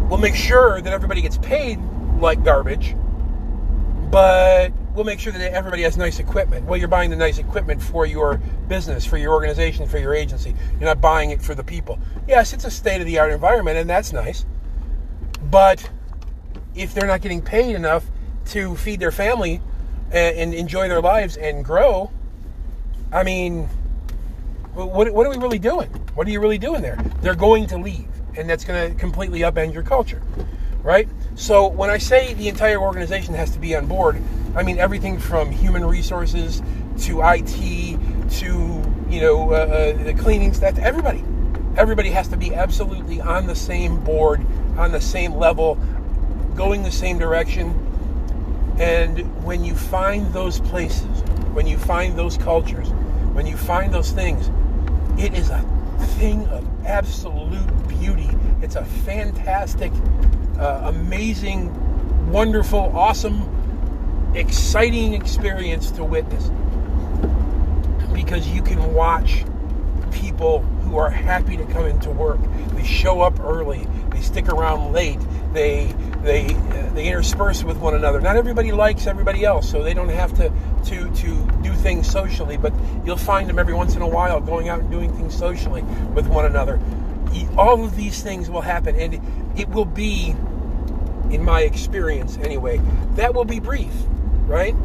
We'll 0.08 0.22
make 0.22 0.36
sure 0.36 0.80
that 0.80 0.94
everybody 0.94 1.22
gets 1.22 1.38
paid 1.40 1.78
like 2.22 2.42
garbage, 2.46 2.96
but 4.10 4.72
we'll 4.96 5.04
make 5.04 5.20
sure 5.20 5.34
that 5.34 5.54
everybody 5.54 5.82
has 5.84 5.98
nice 5.98 6.20
equipment. 6.20 6.66
Well, 6.66 6.80
you're 6.80 6.88
buying 6.88 7.10
the 7.10 7.18
nice 7.18 7.38
equipment 7.38 7.82
for 7.82 8.06
your 8.06 8.38
business, 8.70 9.06
for 9.06 9.18
your 9.18 9.34
organization, 9.34 9.90
for 9.90 9.98
your 9.98 10.14
agency. 10.14 10.56
You're 10.80 10.88
not 10.88 11.02
buying 11.02 11.32
it 11.32 11.42
for 11.42 11.54
the 11.54 11.66
people. 11.66 12.00
Yes, 12.30 12.54
it's 12.54 12.64
a 12.64 12.72
state 12.72 13.02
of 13.02 13.08
the 13.08 13.20
art 13.20 13.34
environment, 13.34 13.78
and 13.78 13.90
that's 13.90 14.14
nice. 14.14 14.46
But 15.52 15.90
if 16.76 16.94
they're 16.94 17.08
not 17.08 17.20
getting 17.20 17.42
paid 17.42 17.76
enough 17.76 18.06
to 18.48 18.76
feed 18.76 19.00
their 19.00 19.12
family 19.12 19.62
and, 20.12 20.38
and 20.38 20.54
enjoy 20.54 20.88
their 20.88 21.02
lives 21.02 21.38
and 21.38 21.64
grow, 21.64 22.12
I 23.12 23.24
mean, 23.24 23.68
what, 24.74 25.12
what 25.12 25.28
are 25.28 25.30
we 25.30 25.38
really 25.38 25.60
doing? 25.60 25.90
What 26.16 26.28
are 26.28 26.32
you 26.32 26.40
really 26.40 26.58
doing 26.58 26.82
there? 26.82 26.98
They're 27.22 27.36
going 27.36 27.68
to 27.68 27.78
leave, 27.78 28.08
and 28.36 28.50
that's 28.50 28.66
going 28.66 28.92
to 28.92 29.00
completely 29.00 29.42
upend 29.42 29.74
your 29.74 29.84
culture, 29.84 30.22
right? 30.82 31.08
So 31.36 31.68
when 31.68 31.90
I 31.90 31.98
say 31.98 32.34
the 32.34 32.48
entire 32.48 32.80
organization 32.80 33.34
has 33.36 33.52
to 33.52 33.60
be 33.60 33.76
on 33.76 33.88
board, 33.88 34.22
I 34.56 34.64
mean 34.64 34.78
everything 34.78 35.18
from 35.18 35.52
human 35.52 35.84
resources 35.86 36.62
to 37.02 37.22
IT 37.24 38.00
to 38.30 38.48
you 39.10 39.22
know 39.22 39.52
uh, 39.52 39.56
uh, 39.56 40.04
the 40.04 40.14
cleaning 40.14 40.54
staff. 40.54 40.78
Everybody, 40.78 41.24
everybody 41.76 42.10
has 42.12 42.28
to 42.30 42.38
be 42.38 42.54
absolutely 42.54 43.20
on 43.20 43.48
the 43.48 43.56
same 43.56 44.00
board, 44.04 44.46
on 44.78 44.92
the 44.92 45.02
same 45.02 45.34
level, 45.34 45.76
going 46.56 46.84
the 46.84 46.92
same 46.92 47.18
direction. 47.18 47.74
And 48.80 49.44
when 49.44 49.63
you 49.63 49.75
find 49.75 50.34
those 50.34 50.60
places, 50.60 51.22
when 51.53 51.68
you 51.68 51.77
find 51.77 52.18
those 52.18 52.38
cultures, 52.38 52.89
when 53.34 53.46
you 53.46 53.58
find 53.58 53.94
those 53.94 54.12
things, 54.12 54.50
it 55.20 55.34
is 55.36 55.50
a 55.50 55.62
thing 56.18 56.48
of 56.48 56.68
absolute 56.86 57.88
beauty. 57.88 58.30
It's 58.62 58.75
a 58.75 58.86
fantastic, 58.86 59.92
uh, 60.58 60.82
amazing, 60.86 61.72
wonderful, 62.32 62.92
awesome, 62.96 63.50
exciting 64.36 65.13
experience 65.13 65.92
to 65.92 66.03
witness 66.03 66.50
because 68.13 68.48
you 68.48 68.62
can 68.62 68.94
watch 68.94 69.44
people 70.12 70.60
who 70.60 70.98
are 70.98 71.10
happy 71.10 71.58
to 71.58 71.65
come 71.65 71.86
into 71.86 72.10
work. 72.10 72.39
They 72.74 72.84
show 72.84 73.22
up 73.22 73.39
early. 73.39 73.88
They 74.10 74.22
stick 74.22 74.48
around 74.50 74.94
late. 74.94 75.20
They 75.54 75.94
they 76.24 76.48
they 76.94 77.08
intersperse 77.08 77.64
with 77.64 77.78
one 77.78 77.96
another. 77.96 78.20
Not 78.20 78.36
everybody 78.36 78.72
likes 78.72 79.08
everybody 79.08 79.46
else, 79.46 79.70
so 79.70 79.84
they 79.84 79.94
don't 79.94 80.10
have 80.10 80.34
to 80.38 80.52
to 80.86 81.14
to 81.14 81.48
do 81.62 81.74
things 81.74 82.10
socially. 82.10 82.58
But 82.58 82.74
you'll 83.06 83.18
find 83.18 83.48
them 83.48 83.60
every 83.60 83.74
once 83.74 83.96
in 83.96 84.02
a 84.02 84.08
while 84.08 84.40
going 84.42 84.70
out 84.70 84.80
and 84.80 84.90
doing 84.92 85.14
things 85.14 85.36
socially 85.36 85.84
with 86.14 86.28
one 86.28 86.46
another. 86.46 86.80
All 87.58 87.84
of 87.84 87.96
these 87.96 88.22
things 88.22 88.50
will 88.50 88.62
happen, 88.62 88.96
and 88.96 89.20
it 89.60 89.68
will 89.70 89.86
be, 89.86 90.36
in 91.32 91.44
my 91.44 91.62
experience 91.62 92.38
anyway, 92.38 92.80
that 93.16 93.34
will 93.34 93.46
be 93.46 93.60
brief, 93.60 93.92
right? 94.46 94.76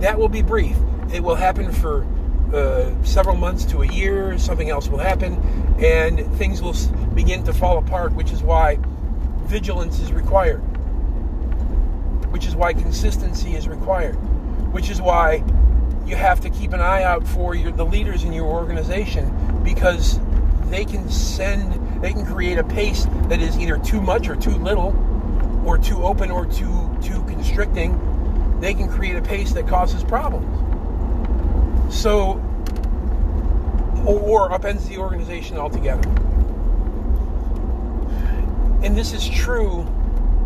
That 0.00 0.18
will 0.18 0.30
be 0.30 0.42
brief. 0.42 0.76
It 1.12 1.22
will 1.22 1.34
happen 1.34 1.70
for 1.70 2.06
uh, 2.54 2.90
several 3.02 3.36
months 3.36 3.66
to 3.66 3.82
a 3.82 3.86
year, 3.86 4.38
something 4.38 4.70
else 4.70 4.88
will 4.88 4.98
happen, 4.98 5.34
and 5.80 6.20
things 6.36 6.62
will 6.62 6.74
begin 7.14 7.44
to 7.44 7.52
fall 7.52 7.76
apart, 7.76 8.12
which 8.14 8.32
is 8.32 8.42
why 8.42 8.78
vigilance 9.48 9.98
is 9.98 10.12
required, 10.12 10.58
which 12.30 12.46
is 12.46 12.54
why 12.54 12.72
consistency 12.74 13.54
is 13.54 13.66
required, 13.66 14.14
which 14.72 14.90
is 14.90 15.00
why 15.00 15.42
you 16.06 16.16
have 16.16 16.40
to 16.40 16.50
keep 16.50 16.72
an 16.72 16.80
eye 16.80 17.02
out 17.02 17.26
for 17.26 17.54
your, 17.54 17.72
the 17.72 17.84
leaders 17.84 18.24
in 18.24 18.32
your 18.32 18.46
organization 18.46 19.62
because 19.64 20.20
they 20.70 20.84
can 20.84 21.08
send, 21.08 22.02
they 22.02 22.12
can 22.12 22.26
create 22.26 22.58
a 22.58 22.64
pace 22.64 23.06
that 23.28 23.40
is 23.40 23.58
either 23.58 23.78
too 23.78 24.00
much 24.00 24.28
or 24.28 24.36
too 24.36 24.50
little, 24.50 24.94
or 25.66 25.78
too 25.78 26.02
open 26.02 26.30
or 26.30 26.46
too 26.46 26.96
too 27.02 27.22
constricting. 27.24 27.98
They 28.60 28.74
can 28.74 28.88
create 28.88 29.16
a 29.16 29.22
pace 29.22 29.52
that 29.52 29.66
causes 29.66 30.02
problems. 30.02 30.46
So, 31.94 32.42
or, 34.04 34.50
upends 34.50 34.88
the 34.88 34.98
organization 34.98 35.56
altogether. 35.56 36.08
And 38.82 38.96
this 38.96 39.12
is 39.12 39.28
true. 39.28 39.84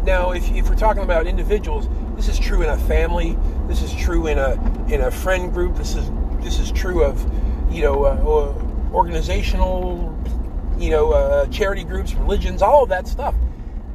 Now, 0.05 0.33
if, 0.33 0.51
if 0.53 0.69
we're 0.69 0.77
talking 0.77 1.03
about 1.03 1.27
individuals, 1.27 1.89
this 2.17 2.29
is 2.29 2.39
true 2.39 2.63
in 2.63 2.69
a 2.69 2.79
family. 2.79 3.39
This 3.69 3.83
is 3.83 3.95
true 3.95 4.27
in 4.27 4.39
a 4.39 4.53
in 4.93 5.01
a 5.03 5.11
friend 5.11 5.53
group. 5.53 5.77
This 5.77 5.95
is 5.95 6.11
this 6.41 6.59
is 6.59 6.73
true 6.73 7.05
of 7.05 7.23
you 7.73 7.83
know 7.83 8.05
uh, 8.05 8.63
organizational, 8.93 10.15
you 10.79 10.91
know, 10.91 11.13
uh, 11.13 11.47
charity 11.47 11.85
groups, 11.85 12.15
religions, 12.15 12.63
all 12.63 12.83
of 12.83 12.89
that 12.91 13.07
stuff. 13.09 13.35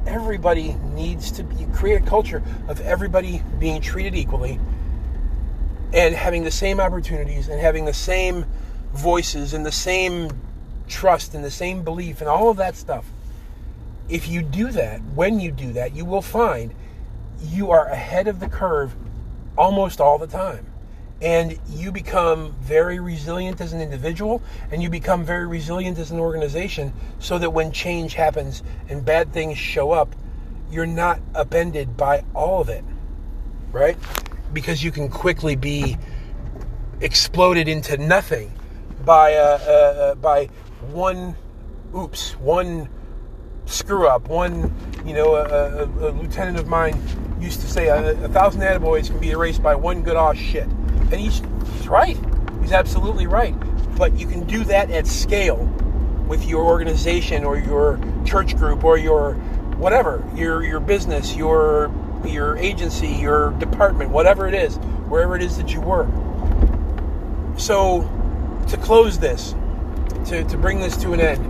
Everybody 0.06 0.74
needs 0.94 1.30
to 1.32 1.42
be, 1.44 1.66
create 1.74 2.02
a 2.02 2.04
culture 2.04 2.42
of 2.66 2.80
everybody 2.80 3.42
being 3.58 3.80
treated 3.80 4.14
equally 4.14 4.58
and 5.92 6.14
having 6.14 6.44
the 6.44 6.50
same 6.50 6.80
opportunities 6.80 7.48
and 7.48 7.60
having 7.60 7.84
the 7.84 7.92
same 7.92 8.44
voices 8.92 9.54
and 9.54 9.64
the 9.64 9.72
same 9.72 10.30
trust 10.86 11.34
and 11.34 11.44
the 11.44 11.50
same 11.50 11.82
belief 11.82 12.20
and 12.20 12.28
all 12.28 12.48
of 12.48 12.56
that 12.56 12.74
stuff. 12.74 13.06
If 14.08 14.28
you 14.28 14.42
do 14.42 14.70
that, 14.72 15.02
when 15.14 15.40
you 15.40 15.50
do 15.50 15.72
that, 15.74 15.94
you 15.94 16.04
will 16.04 16.22
find 16.22 16.74
you 17.40 17.70
are 17.70 17.86
ahead 17.88 18.26
of 18.28 18.40
the 18.40 18.48
curve 18.48 18.94
almost 19.56 20.00
all 20.00 20.18
the 20.18 20.26
time. 20.26 20.66
And 21.20 21.58
you 21.68 21.90
become 21.90 22.54
very 22.60 23.00
resilient 23.00 23.60
as 23.60 23.72
an 23.72 23.80
individual 23.80 24.40
and 24.70 24.82
you 24.82 24.88
become 24.88 25.24
very 25.24 25.46
resilient 25.46 25.98
as 25.98 26.12
an 26.12 26.20
organization 26.20 26.92
so 27.18 27.38
that 27.38 27.50
when 27.50 27.72
change 27.72 28.14
happens 28.14 28.62
and 28.88 29.04
bad 29.04 29.32
things 29.32 29.58
show 29.58 29.90
up, 29.90 30.14
you're 30.70 30.86
not 30.86 31.20
upended 31.34 31.96
by 31.96 32.24
all 32.34 32.60
of 32.60 32.68
it. 32.68 32.84
Right? 33.72 33.96
because 34.52 34.82
you 34.82 34.90
can 34.90 35.08
quickly 35.08 35.56
be 35.56 35.96
exploded 37.00 37.68
into 37.68 37.96
nothing 37.96 38.52
by 39.04 39.34
uh, 39.34 39.58
uh, 39.62 39.70
uh, 39.70 40.14
by 40.16 40.46
one 40.90 41.36
oops, 41.94 42.32
one 42.36 42.88
screw 43.68 44.08
up, 44.08 44.28
one 44.28 44.74
you 45.04 45.14
know 45.14 45.36
a, 45.36 45.44
a, 45.44 45.84
a 45.84 46.10
lieutenant 46.10 46.58
of 46.58 46.66
mine 46.66 47.00
used 47.40 47.60
to 47.60 47.68
say 47.68 47.88
a, 47.88 48.24
a 48.24 48.28
thousand 48.28 48.62
attaboys 48.62 49.08
can 49.08 49.20
be 49.20 49.30
erased 49.30 49.62
by 49.62 49.74
one 49.74 50.02
good 50.02 50.16
ass 50.16 50.36
shit, 50.36 50.64
and 50.64 51.14
he's 51.14 51.42
he's 51.74 51.88
right. 51.88 52.18
He's 52.60 52.72
absolutely 52.72 53.26
right. 53.26 53.54
But 53.96 54.18
you 54.18 54.26
can 54.26 54.44
do 54.44 54.64
that 54.64 54.90
at 54.90 55.06
scale 55.06 55.64
with 56.26 56.44
your 56.46 56.64
organization 56.64 57.44
or 57.44 57.58
your 57.58 57.98
church 58.24 58.56
group 58.56 58.84
or 58.84 58.98
your 58.98 59.34
whatever, 59.76 60.24
your 60.34 60.64
your 60.64 60.80
business, 60.80 61.36
your 61.36 61.92
your 62.26 62.56
agency, 62.56 63.08
your 63.08 63.52
department, 63.52 64.10
whatever 64.10 64.48
it 64.48 64.54
is, 64.54 64.76
wherever 65.08 65.36
it 65.36 65.42
is 65.42 65.56
that 65.56 65.72
you 65.72 65.80
work. 65.80 66.08
So 67.58 68.08
to 68.68 68.76
close 68.76 69.18
this, 69.18 69.54
to, 70.26 70.44
to 70.44 70.56
bring 70.58 70.80
this 70.80 70.96
to 70.98 71.12
an 71.12 71.20
end, 71.20 71.44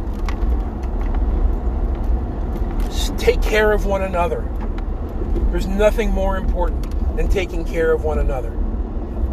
take 3.19 3.43
care 3.43 3.73
of 3.73 3.85
one 3.85 4.03
another. 4.03 4.49
There's 5.51 5.67
nothing 5.67 6.11
more 6.11 6.37
important 6.37 7.17
than 7.17 7.29
taking 7.29 7.65
care 7.65 7.93
of 7.93 8.05
one 8.05 8.19
another. 8.19 8.53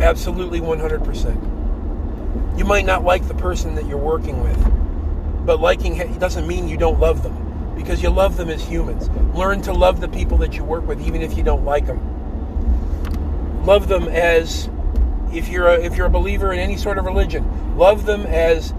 Absolutely 0.01 0.59
100%. 0.59 2.57
You 2.57 2.65
might 2.65 2.85
not 2.85 3.03
like 3.03 3.27
the 3.27 3.35
person 3.35 3.75
that 3.75 3.85
you're 3.85 3.97
working 3.97 4.41
with, 4.41 5.45
but 5.45 5.59
liking 5.59 6.17
doesn't 6.19 6.47
mean 6.47 6.67
you 6.67 6.77
don't 6.77 6.99
love 6.99 7.21
them 7.23 7.73
because 7.75 8.01
you 8.01 8.09
love 8.09 8.37
them 8.37 8.49
as 8.49 8.63
humans. 8.65 9.09
Learn 9.35 9.61
to 9.63 9.73
love 9.73 10.01
the 10.01 10.07
people 10.07 10.37
that 10.39 10.55
you 10.55 10.63
work 10.63 10.87
with 10.87 11.01
even 11.05 11.21
if 11.21 11.37
you 11.37 11.43
don't 11.43 11.65
like 11.65 11.85
them. 11.85 12.01
Love 13.65 13.87
them 13.87 14.07
as 14.07 14.69
if 15.33 15.49
you're 15.49 15.67
a, 15.67 15.79
if 15.79 15.95
you're 15.95 16.07
a 16.07 16.09
believer 16.09 16.53
in 16.53 16.59
any 16.59 16.77
sort 16.77 16.97
of 16.97 17.05
religion, 17.05 17.77
love 17.77 18.05
them 18.05 18.25
as 18.25 18.73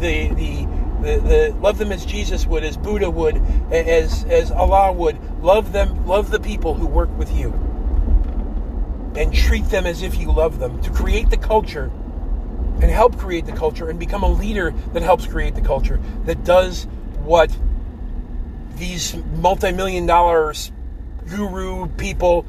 the 0.00 0.28
the 0.34 0.66
the, 1.02 1.16
the, 1.18 1.56
love 1.60 1.78
them 1.78 1.92
as 1.92 2.04
Jesus 2.04 2.46
would, 2.46 2.64
as 2.64 2.76
Buddha 2.76 3.10
would, 3.10 3.36
as 3.72 4.24
as 4.24 4.50
Allah 4.50 4.92
would. 4.92 5.18
Love 5.42 5.72
them, 5.72 6.06
love 6.06 6.30
the 6.30 6.40
people 6.40 6.74
who 6.74 6.86
work 6.86 7.10
with 7.16 7.32
you, 7.32 7.50
and 9.16 9.32
treat 9.32 9.64
them 9.66 9.86
as 9.86 10.02
if 10.02 10.16
you 10.16 10.32
love 10.32 10.58
them. 10.58 10.80
To 10.82 10.90
create 10.90 11.30
the 11.30 11.36
culture, 11.36 11.90
and 12.80 12.84
help 12.84 13.16
create 13.16 13.46
the 13.46 13.52
culture, 13.52 13.88
and 13.88 13.98
become 13.98 14.22
a 14.22 14.30
leader 14.30 14.72
that 14.92 15.02
helps 15.02 15.26
create 15.26 15.54
the 15.54 15.60
culture 15.60 16.00
that 16.24 16.44
does 16.44 16.84
what 17.24 17.56
these 18.76 19.16
multi-million 19.36 20.06
dollars 20.06 20.72
guru 21.28 21.86
people 21.88 22.46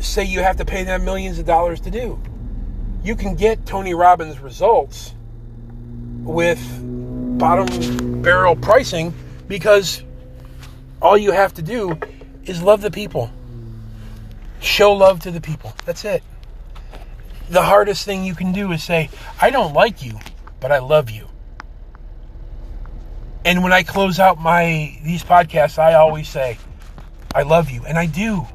say 0.00 0.24
you 0.24 0.40
have 0.40 0.56
to 0.56 0.64
pay 0.64 0.84
them 0.84 1.04
millions 1.04 1.38
of 1.38 1.46
dollars 1.46 1.80
to 1.80 1.90
do. 1.90 2.20
You 3.02 3.16
can 3.16 3.34
get 3.34 3.66
Tony 3.66 3.94
Robbins 3.94 4.38
results 4.38 5.14
with 6.22 6.58
bottom 7.38 8.20
barrel 8.20 8.56
pricing 8.56 9.14
because 9.46 10.02
all 11.00 11.16
you 11.16 11.30
have 11.30 11.54
to 11.54 11.62
do 11.62 11.96
is 12.44 12.60
love 12.60 12.82
the 12.82 12.90
people. 12.90 13.30
Show 14.60 14.92
love 14.92 15.20
to 15.20 15.30
the 15.30 15.40
people. 15.40 15.72
That's 15.86 16.04
it. 16.04 16.22
The 17.48 17.62
hardest 17.62 18.04
thing 18.04 18.24
you 18.24 18.34
can 18.34 18.52
do 18.52 18.72
is 18.72 18.82
say, 18.82 19.08
I 19.40 19.50
don't 19.50 19.72
like 19.72 20.04
you, 20.04 20.18
but 20.58 20.72
I 20.72 20.80
love 20.80 21.10
you. 21.10 21.28
And 23.44 23.62
when 23.62 23.72
I 23.72 23.84
close 23.84 24.18
out 24.18 24.40
my 24.40 24.98
these 25.04 25.22
podcasts, 25.22 25.78
I 25.78 25.94
always 25.94 26.28
say, 26.28 26.58
I 27.34 27.42
love 27.42 27.70
you. 27.70 27.84
And 27.86 27.96
I 27.96 28.06
do. 28.06 28.46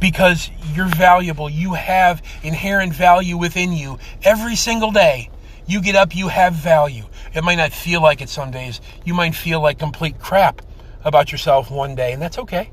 Because 0.00 0.50
you're 0.74 0.88
valuable. 0.88 1.48
You 1.48 1.74
have 1.74 2.20
inherent 2.42 2.92
value 2.92 3.36
within 3.36 3.72
you 3.72 3.98
every 4.24 4.56
single 4.56 4.90
day 4.90 5.30
you 5.70 5.80
get 5.80 5.94
up, 5.94 6.16
you 6.16 6.28
have 6.28 6.52
value. 6.54 7.04
It 7.32 7.44
might 7.44 7.56
not 7.56 7.72
feel 7.72 8.02
like 8.02 8.20
it 8.20 8.28
some 8.28 8.50
days. 8.50 8.80
You 9.04 9.14
might 9.14 9.34
feel 9.34 9.60
like 9.60 9.78
complete 9.78 10.18
crap 10.18 10.62
about 11.04 11.32
yourself 11.32 11.70
one 11.70 11.94
day, 11.94 12.12
and 12.12 12.20
that's 12.20 12.38
okay. 12.38 12.70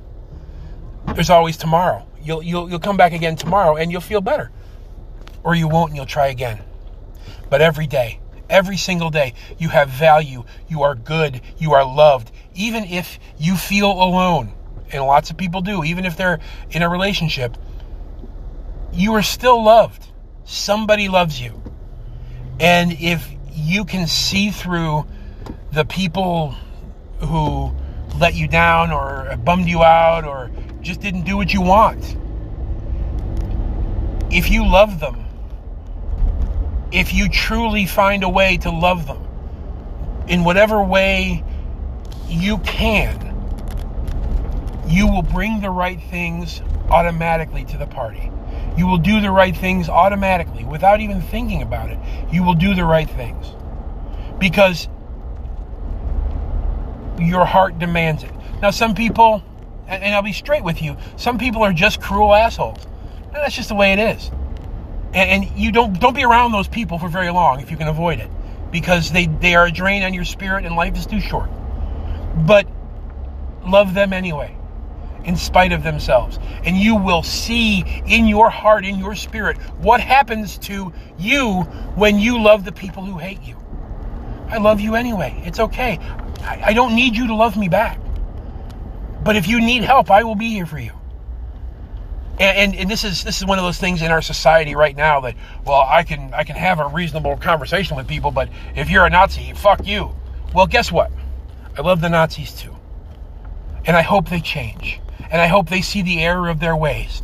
There's 1.13 1.29
always 1.29 1.57
tomorrow. 1.57 2.05
You'll, 2.21 2.43
you'll, 2.43 2.69
you'll 2.69 2.79
come 2.79 2.97
back 2.97 3.13
again 3.13 3.35
tomorrow 3.35 3.75
and 3.75 3.91
you'll 3.91 4.01
feel 4.01 4.21
better. 4.21 4.51
Or 5.43 5.55
you 5.55 5.67
won't 5.67 5.91
and 5.91 5.97
you'll 5.97 6.05
try 6.05 6.27
again. 6.27 6.59
But 7.49 7.61
every 7.61 7.87
day, 7.87 8.19
every 8.49 8.77
single 8.77 9.09
day, 9.09 9.33
you 9.57 9.69
have 9.69 9.89
value. 9.89 10.43
You 10.67 10.83
are 10.83 10.95
good. 10.95 11.41
You 11.57 11.73
are 11.73 11.85
loved. 11.85 12.31
Even 12.53 12.83
if 12.83 13.19
you 13.37 13.55
feel 13.55 13.91
alone, 13.91 14.53
and 14.91 15.03
lots 15.05 15.29
of 15.29 15.37
people 15.37 15.61
do, 15.61 15.83
even 15.83 16.05
if 16.05 16.17
they're 16.17 16.39
in 16.71 16.81
a 16.81 16.89
relationship, 16.89 17.57
you 18.91 19.13
are 19.13 19.23
still 19.23 19.63
loved. 19.63 20.07
Somebody 20.43 21.07
loves 21.07 21.39
you. 21.39 21.61
And 22.59 22.93
if 22.93 23.29
you 23.57 23.85
can 23.85 24.07
see 24.07 24.51
through 24.51 25.05
the 25.73 25.83
people 25.83 26.55
who 27.19 27.71
let 28.19 28.35
you 28.35 28.47
down 28.47 28.91
or 28.91 29.35
bummed 29.43 29.67
you 29.67 29.83
out 29.83 30.25
or 30.25 30.51
just 30.81 31.01
didn't 31.01 31.23
do 31.23 31.35
what 31.35 31.53
you 31.53 31.61
want, 31.61 32.15
if 34.31 34.49
you 34.49 34.65
love 34.65 34.99
them, 34.99 35.25
if 36.91 37.13
you 37.13 37.29
truly 37.29 37.85
find 37.85 38.23
a 38.23 38.29
way 38.29 38.57
to 38.57 38.69
love 38.69 39.07
them 39.07 39.23
in 40.27 40.43
whatever 40.43 40.83
way 40.83 41.43
you 42.27 42.57
can, 42.59 43.23
you 44.87 45.07
will 45.07 45.21
bring 45.21 45.61
the 45.61 45.69
right 45.69 46.01
things 46.09 46.61
automatically 46.89 47.65
to 47.65 47.77
the 47.77 47.87
party. 47.87 48.31
You 48.77 48.85
will 48.85 48.99
do 48.99 49.19
the 49.19 49.31
right 49.31 49.55
things 49.55 49.89
automatically 49.89 50.63
without 50.63 51.01
even 51.01 51.21
thinking 51.21 51.63
about 51.63 51.89
it. 51.89 51.97
You 52.31 52.43
will 52.43 52.53
do 52.53 52.75
the 52.75 52.85
right 52.85 53.09
things 53.09 53.47
because 54.37 54.87
your 57.19 57.43
heart 57.43 57.79
demands 57.79 58.23
it. 58.23 58.31
Now, 58.61 58.69
some 58.69 58.93
people, 58.93 59.43
and 59.87 60.13
I'll 60.13 60.21
be 60.21 60.33
straight 60.33 60.63
with 60.63 60.81
you, 60.81 60.95
some 61.15 61.39
people 61.39 61.63
are 61.63 61.73
just 61.73 61.99
cruel 62.01 62.35
assholes. 62.35 62.85
And 63.25 63.35
that's 63.35 63.55
just 63.55 63.69
the 63.69 63.75
way 63.75 63.93
it 63.93 63.99
is. 63.99 64.29
And, 65.13 65.49
you 65.57 65.71
don't 65.71 65.99
don't 65.99 66.13
be 66.13 66.23
around 66.23 66.51
those 66.51 66.67
people 66.67 66.99
for 66.99 67.07
very 67.07 67.31
long 67.31 67.59
if 67.59 67.71
you 67.71 67.77
can 67.77 67.87
avoid 67.87 68.19
it, 68.19 68.29
because 68.71 69.11
they 69.11 69.25
they 69.25 69.55
are 69.55 69.65
a 69.65 69.71
drain 69.71 70.03
on 70.03 70.13
your 70.13 70.25
spirit, 70.25 70.65
and 70.65 70.75
life 70.75 70.95
is 70.95 71.07
too 71.07 71.21
short. 71.21 71.49
But 72.45 72.67
love 73.65 73.95
them 73.95 74.13
anyway 74.13 74.56
in 75.23 75.35
spite 75.35 75.71
of 75.71 75.83
themselves. 75.83 76.39
And 76.63 76.77
you 76.77 76.95
will 76.95 77.23
see 77.23 77.83
in 78.05 78.27
your 78.27 78.49
heart, 78.49 78.85
in 78.85 78.99
your 78.99 79.15
spirit, 79.15 79.57
what 79.79 79.99
happens 79.99 80.57
to 80.59 80.93
you 81.17 81.61
when 81.95 82.19
you 82.19 82.41
love 82.41 82.65
the 82.65 82.71
people 82.71 83.03
who 83.03 83.17
hate 83.17 83.41
you. 83.41 83.57
I 84.49 84.57
love 84.57 84.79
you 84.79 84.95
anyway. 84.95 85.41
It's 85.45 85.59
okay. 85.59 85.99
I, 86.41 86.61
I 86.67 86.73
don't 86.73 86.95
need 86.95 87.15
you 87.15 87.27
to 87.27 87.35
love 87.35 87.57
me 87.57 87.67
back. 87.67 87.99
But 89.23 89.35
if 89.35 89.47
you 89.47 89.59
need 89.59 89.83
help, 89.83 90.09
I 90.09 90.23
will 90.23 90.35
be 90.35 90.49
here 90.49 90.65
for 90.65 90.79
you. 90.79 90.93
And, 92.39 92.57
and, 92.57 92.75
and, 92.81 92.89
this 92.89 93.03
is 93.03 93.23
this 93.23 93.39
is 93.39 93.45
one 93.45 93.57
of 93.57 93.65
those 93.65 93.79
things 93.79 94.03
in 94.03 94.11
our 94.11 94.21
society 94.21 94.75
right 94.75 94.95
now 94.95 95.21
that 95.21 95.35
well 95.65 95.81
I 95.81 96.03
can 96.03 96.35
I 96.35 96.43
can 96.43 96.55
have 96.55 96.79
a 96.79 96.87
reasonable 96.87 97.35
conversation 97.35 97.97
with 97.97 98.07
people, 98.07 98.29
but 98.29 98.47
if 98.75 98.91
you're 98.91 99.07
a 99.07 99.09
Nazi, 99.09 99.53
fuck 99.53 99.87
you. 99.87 100.15
Well, 100.53 100.67
guess 100.67 100.91
what? 100.91 101.11
I 101.75 101.81
love 101.81 101.99
the 101.99 102.09
Nazis 102.09 102.53
too, 102.53 102.75
and 103.85 103.97
I 103.97 104.03
hope 104.03 104.29
they 104.29 104.39
change 104.39 105.01
and 105.29 105.41
I 105.41 105.47
hope 105.47 105.69
they 105.69 105.81
see 105.81 106.01
the 106.01 106.23
error 106.23 106.49
of 106.49 106.59
their 106.59 106.75
ways. 106.75 107.23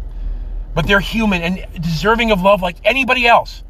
But 0.74 0.88
they're 0.88 1.00
human 1.00 1.42
and 1.42 1.66
deserving 1.82 2.32
of 2.32 2.42
love 2.42 2.62
like 2.62 2.78
anybody 2.84 3.28
else. 3.28 3.64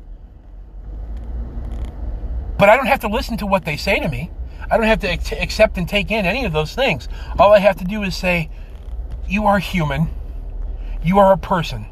But 2.58 2.70
I 2.70 2.78
don't 2.78 2.88
have 2.88 3.02
to 3.02 3.08
listen 3.08 3.38
to 3.38 3.46
what 3.46 3.66
they 3.66 3.76
say 3.76 4.00
to 4.00 4.08
me. 4.08 4.32
I 4.72 4.78
don't 4.78 4.86
have 4.86 5.02
to 5.02 5.42
accept 5.42 5.78
and 5.78 5.88
take 5.88 6.12
in 6.12 6.26
any 6.26 6.46
of 6.46 6.54
those 6.54 6.74
things. 6.74 7.10
All 7.38 7.52
I 7.52 7.60
have 7.60 7.78
to 7.78 7.84
do 7.84 8.04
is 8.04 8.16
say, 8.16 8.50
You 9.28 9.46
are 9.46 9.60
human. 9.60 10.10
You 11.04 11.20
are 11.20 11.34
a 11.34 11.38
person. 11.38 11.88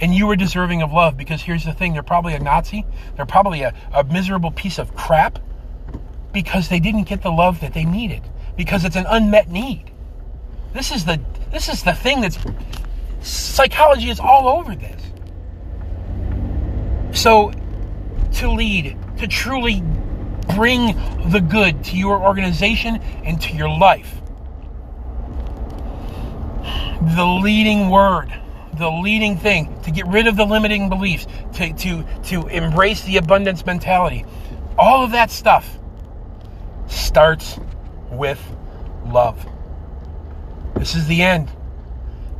And 0.00 0.14
you 0.14 0.30
are 0.30 0.36
deserving 0.36 0.82
of 0.82 0.92
love 0.92 1.16
because 1.16 1.42
here's 1.42 1.64
the 1.64 1.72
thing 1.72 1.92
they're 1.92 2.02
probably 2.04 2.34
a 2.34 2.38
Nazi. 2.38 2.86
They're 3.16 3.26
probably 3.26 3.62
a, 3.62 3.74
a 3.92 4.04
miserable 4.04 4.52
piece 4.52 4.78
of 4.78 4.94
crap 4.94 5.40
because 6.32 6.68
they 6.68 6.78
didn't 6.78 7.04
get 7.04 7.22
the 7.22 7.32
love 7.32 7.60
that 7.60 7.74
they 7.74 7.84
needed 7.84 8.22
because 8.56 8.84
it's 8.84 8.96
an 8.96 9.06
unmet 9.08 9.48
need. 9.48 9.87
This 10.72 10.92
is 10.92 11.04
the 11.04 11.20
this 11.50 11.68
is 11.68 11.82
the 11.82 11.94
thing 11.94 12.20
that's 12.20 12.38
psychology 13.20 14.10
is 14.10 14.20
all 14.20 14.48
over 14.48 14.74
this. 14.74 15.02
So 17.12 17.52
to 18.34 18.50
lead, 18.50 18.96
to 19.18 19.26
truly 19.26 19.82
bring 20.54 20.96
the 21.30 21.40
good 21.40 21.84
to 21.84 21.96
your 21.96 22.22
organization 22.22 22.96
and 23.24 23.40
to 23.42 23.54
your 23.54 23.68
life. 23.68 24.20
The 27.16 27.24
leading 27.24 27.90
word, 27.90 28.32
the 28.74 28.90
leading 28.90 29.36
thing, 29.36 29.80
to 29.82 29.90
get 29.90 30.06
rid 30.06 30.26
of 30.26 30.36
the 30.36 30.44
limiting 30.44 30.88
beliefs, 30.88 31.26
to, 31.54 31.72
to, 31.72 32.04
to 32.24 32.46
embrace 32.48 33.02
the 33.02 33.16
abundance 33.16 33.64
mentality, 33.64 34.24
all 34.76 35.04
of 35.04 35.12
that 35.12 35.30
stuff 35.30 35.78
starts 36.86 37.58
with 38.10 38.40
love. 39.06 39.46
This 40.78 40.94
is 40.94 41.08
the 41.08 41.22
end. 41.22 41.50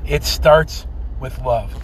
It 0.07 0.23
starts 0.23 0.87
with 1.19 1.41
love. 1.43 1.75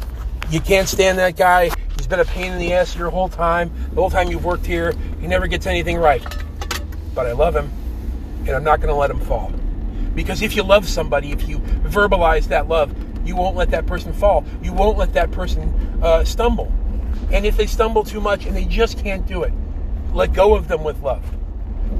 You 0.50 0.60
can't 0.60 0.88
stand 0.88 1.18
that 1.18 1.36
guy. 1.36 1.70
He's 1.96 2.06
been 2.06 2.20
a 2.20 2.24
pain 2.24 2.52
in 2.52 2.58
the 2.60 2.72
ass 2.74 2.94
your 2.94 3.10
whole 3.10 3.28
time. 3.28 3.72
The 3.90 4.00
whole 4.00 4.08
time 4.08 4.28
you've 4.30 4.44
worked 4.44 4.64
here, 4.64 4.92
he 5.20 5.26
never 5.26 5.48
gets 5.48 5.66
anything 5.66 5.96
right. 5.96 6.22
But 7.12 7.26
I 7.26 7.32
love 7.32 7.56
him, 7.56 7.72
and 8.46 8.50
I'm 8.50 8.62
not 8.62 8.80
going 8.80 8.88
to 8.88 8.94
let 8.94 9.10
him 9.10 9.18
fall. 9.18 9.52
Because 10.14 10.42
if 10.42 10.54
you 10.54 10.62
love 10.62 10.88
somebody, 10.88 11.32
if 11.32 11.48
you 11.48 11.58
verbalize 11.58 12.46
that 12.48 12.68
love, 12.68 12.94
you 13.26 13.34
won't 13.34 13.56
let 13.56 13.70
that 13.70 13.84
person 13.86 14.12
fall. 14.12 14.44
You 14.62 14.72
won't 14.72 14.96
let 14.96 15.12
that 15.14 15.32
person 15.32 15.98
uh, 16.02 16.24
stumble. 16.24 16.72
And 17.32 17.44
if 17.44 17.56
they 17.56 17.66
stumble 17.66 18.04
too 18.04 18.20
much 18.20 18.46
and 18.46 18.54
they 18.56 18.64
just 18.64 18.96
can't 18.98 19.26
do 19.26 19.42
it, 19.42 19.52
let 20.12 20.32
go 20.32 20.54
of 20.54 20.68
them 20.68 20.84
with 20.84 21.00
love. 21.02 21.24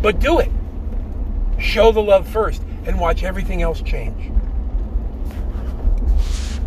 But 0.01 0.21
do 0.21 0.39
it. 0.39 0.51
Show 1.59 1.91
the 1.91 2.03
love 2.03 2.29
first 2.29 2.63
and 2.87 3.01
watch 3.01 3.25
everything 3.25 3.61
else 3.61 3.83
change. 3.83 4.31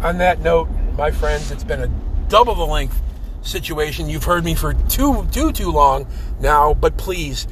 On 0.02 0.18
that 0.20 0.40
note, 0.42 0.70
my 0.98 1.12
friends, 1.12 1.52
it's 1.52 1.64
been 1.64 1.82
a 1.82 1.88
double 2.30 2.56
the 2.56 2.66
length 2.66 3.02
situation. 3.42 4.10
You've 4.10 4.24
heard 4.26 4.44
me 4.44 4.56
for 4.56 4.74
too 4.74 5.28
too 5.32 5.52
too 5.52 5.72
long 5.72 6.08
now, 6.40 6.74
but 6.74 6.98
please, 6.98 7.48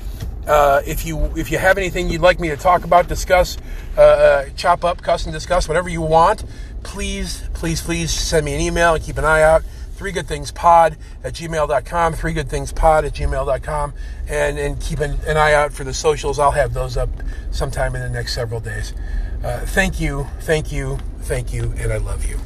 uh, 0.48 0.82
if 0.86 1.06
you 1.06 1.26
if 1.36 1.52
you 1.52 1.58
have 1.58 1.78
anything 1.78 2.10
you'd 2.10 2.22
like 2.22 2.40
me 2.40 2.50
to 2.50 2.58
talk 2.58 2.84
about, 2.84 3.08
discuss, 3.08 3.58
uh, 3.98 4.02
uh, 4.02 4.46
chop 4.56 4.86
up, 4.86 5.02
cuss, 5.02 5.26
and 5.26 5.34
discuss, 5.34 5.68
whatever 5.68 5.90
you 5.90 6.02
want, 6.02 6.44
please, 6.84 7.44
please, 7.54 7.82
please 7.82 8.12
send 8.12 8.46
me 8.46 8.54
an 8.54 8.62
email 8.62 8.94
and 8.94 9.04
keep 9.04 9.18
an 9.18 9.26
eye 9.26 9.42
out. 9.42 9.64
Three 9.96 10.12
Good 10.12 10.28
Things 10.28 10.52
Pod 10.52 10.98
at 11.24 11.34
gmail.com, 11.34 12.14
Three 12.14 12.34
Good 12.34 12.50
Things 12.50 12.74
Pod 12.74 13.06
at 13.06 13.14
gmail.com, 13.14 13.94
and, 14.28 14.60
and 14.60 14.80
keep 14.82 15.00
an, 15.00 15.18
an 15.26 15.38
eye 15.38 15.54
out 15.54 15.72
for 15.72 15.86
the 15.86 15.94
socials. 15.94 16.38
I'll 16.38 16.52
have 16.52 16.74
those 16.74 16.98
up 16.98 17.10
sometime 17.52 17.96
in 17.96 18.02
the 18.02 18.10
next 18.10 18.36
several 18.36 18.60
days. 18.60 18.94
Uh, 19.42 19.62
thank 19.62 20.02
you, 20.02 20.28
thank 20.42 20.72
you, 20.72 20.98
thank 21.26 21.52
you, 21.52 21.74
and 21.80 21.92
I 21.92 21.98
love 21.98 22.24
you. 22.30 22.40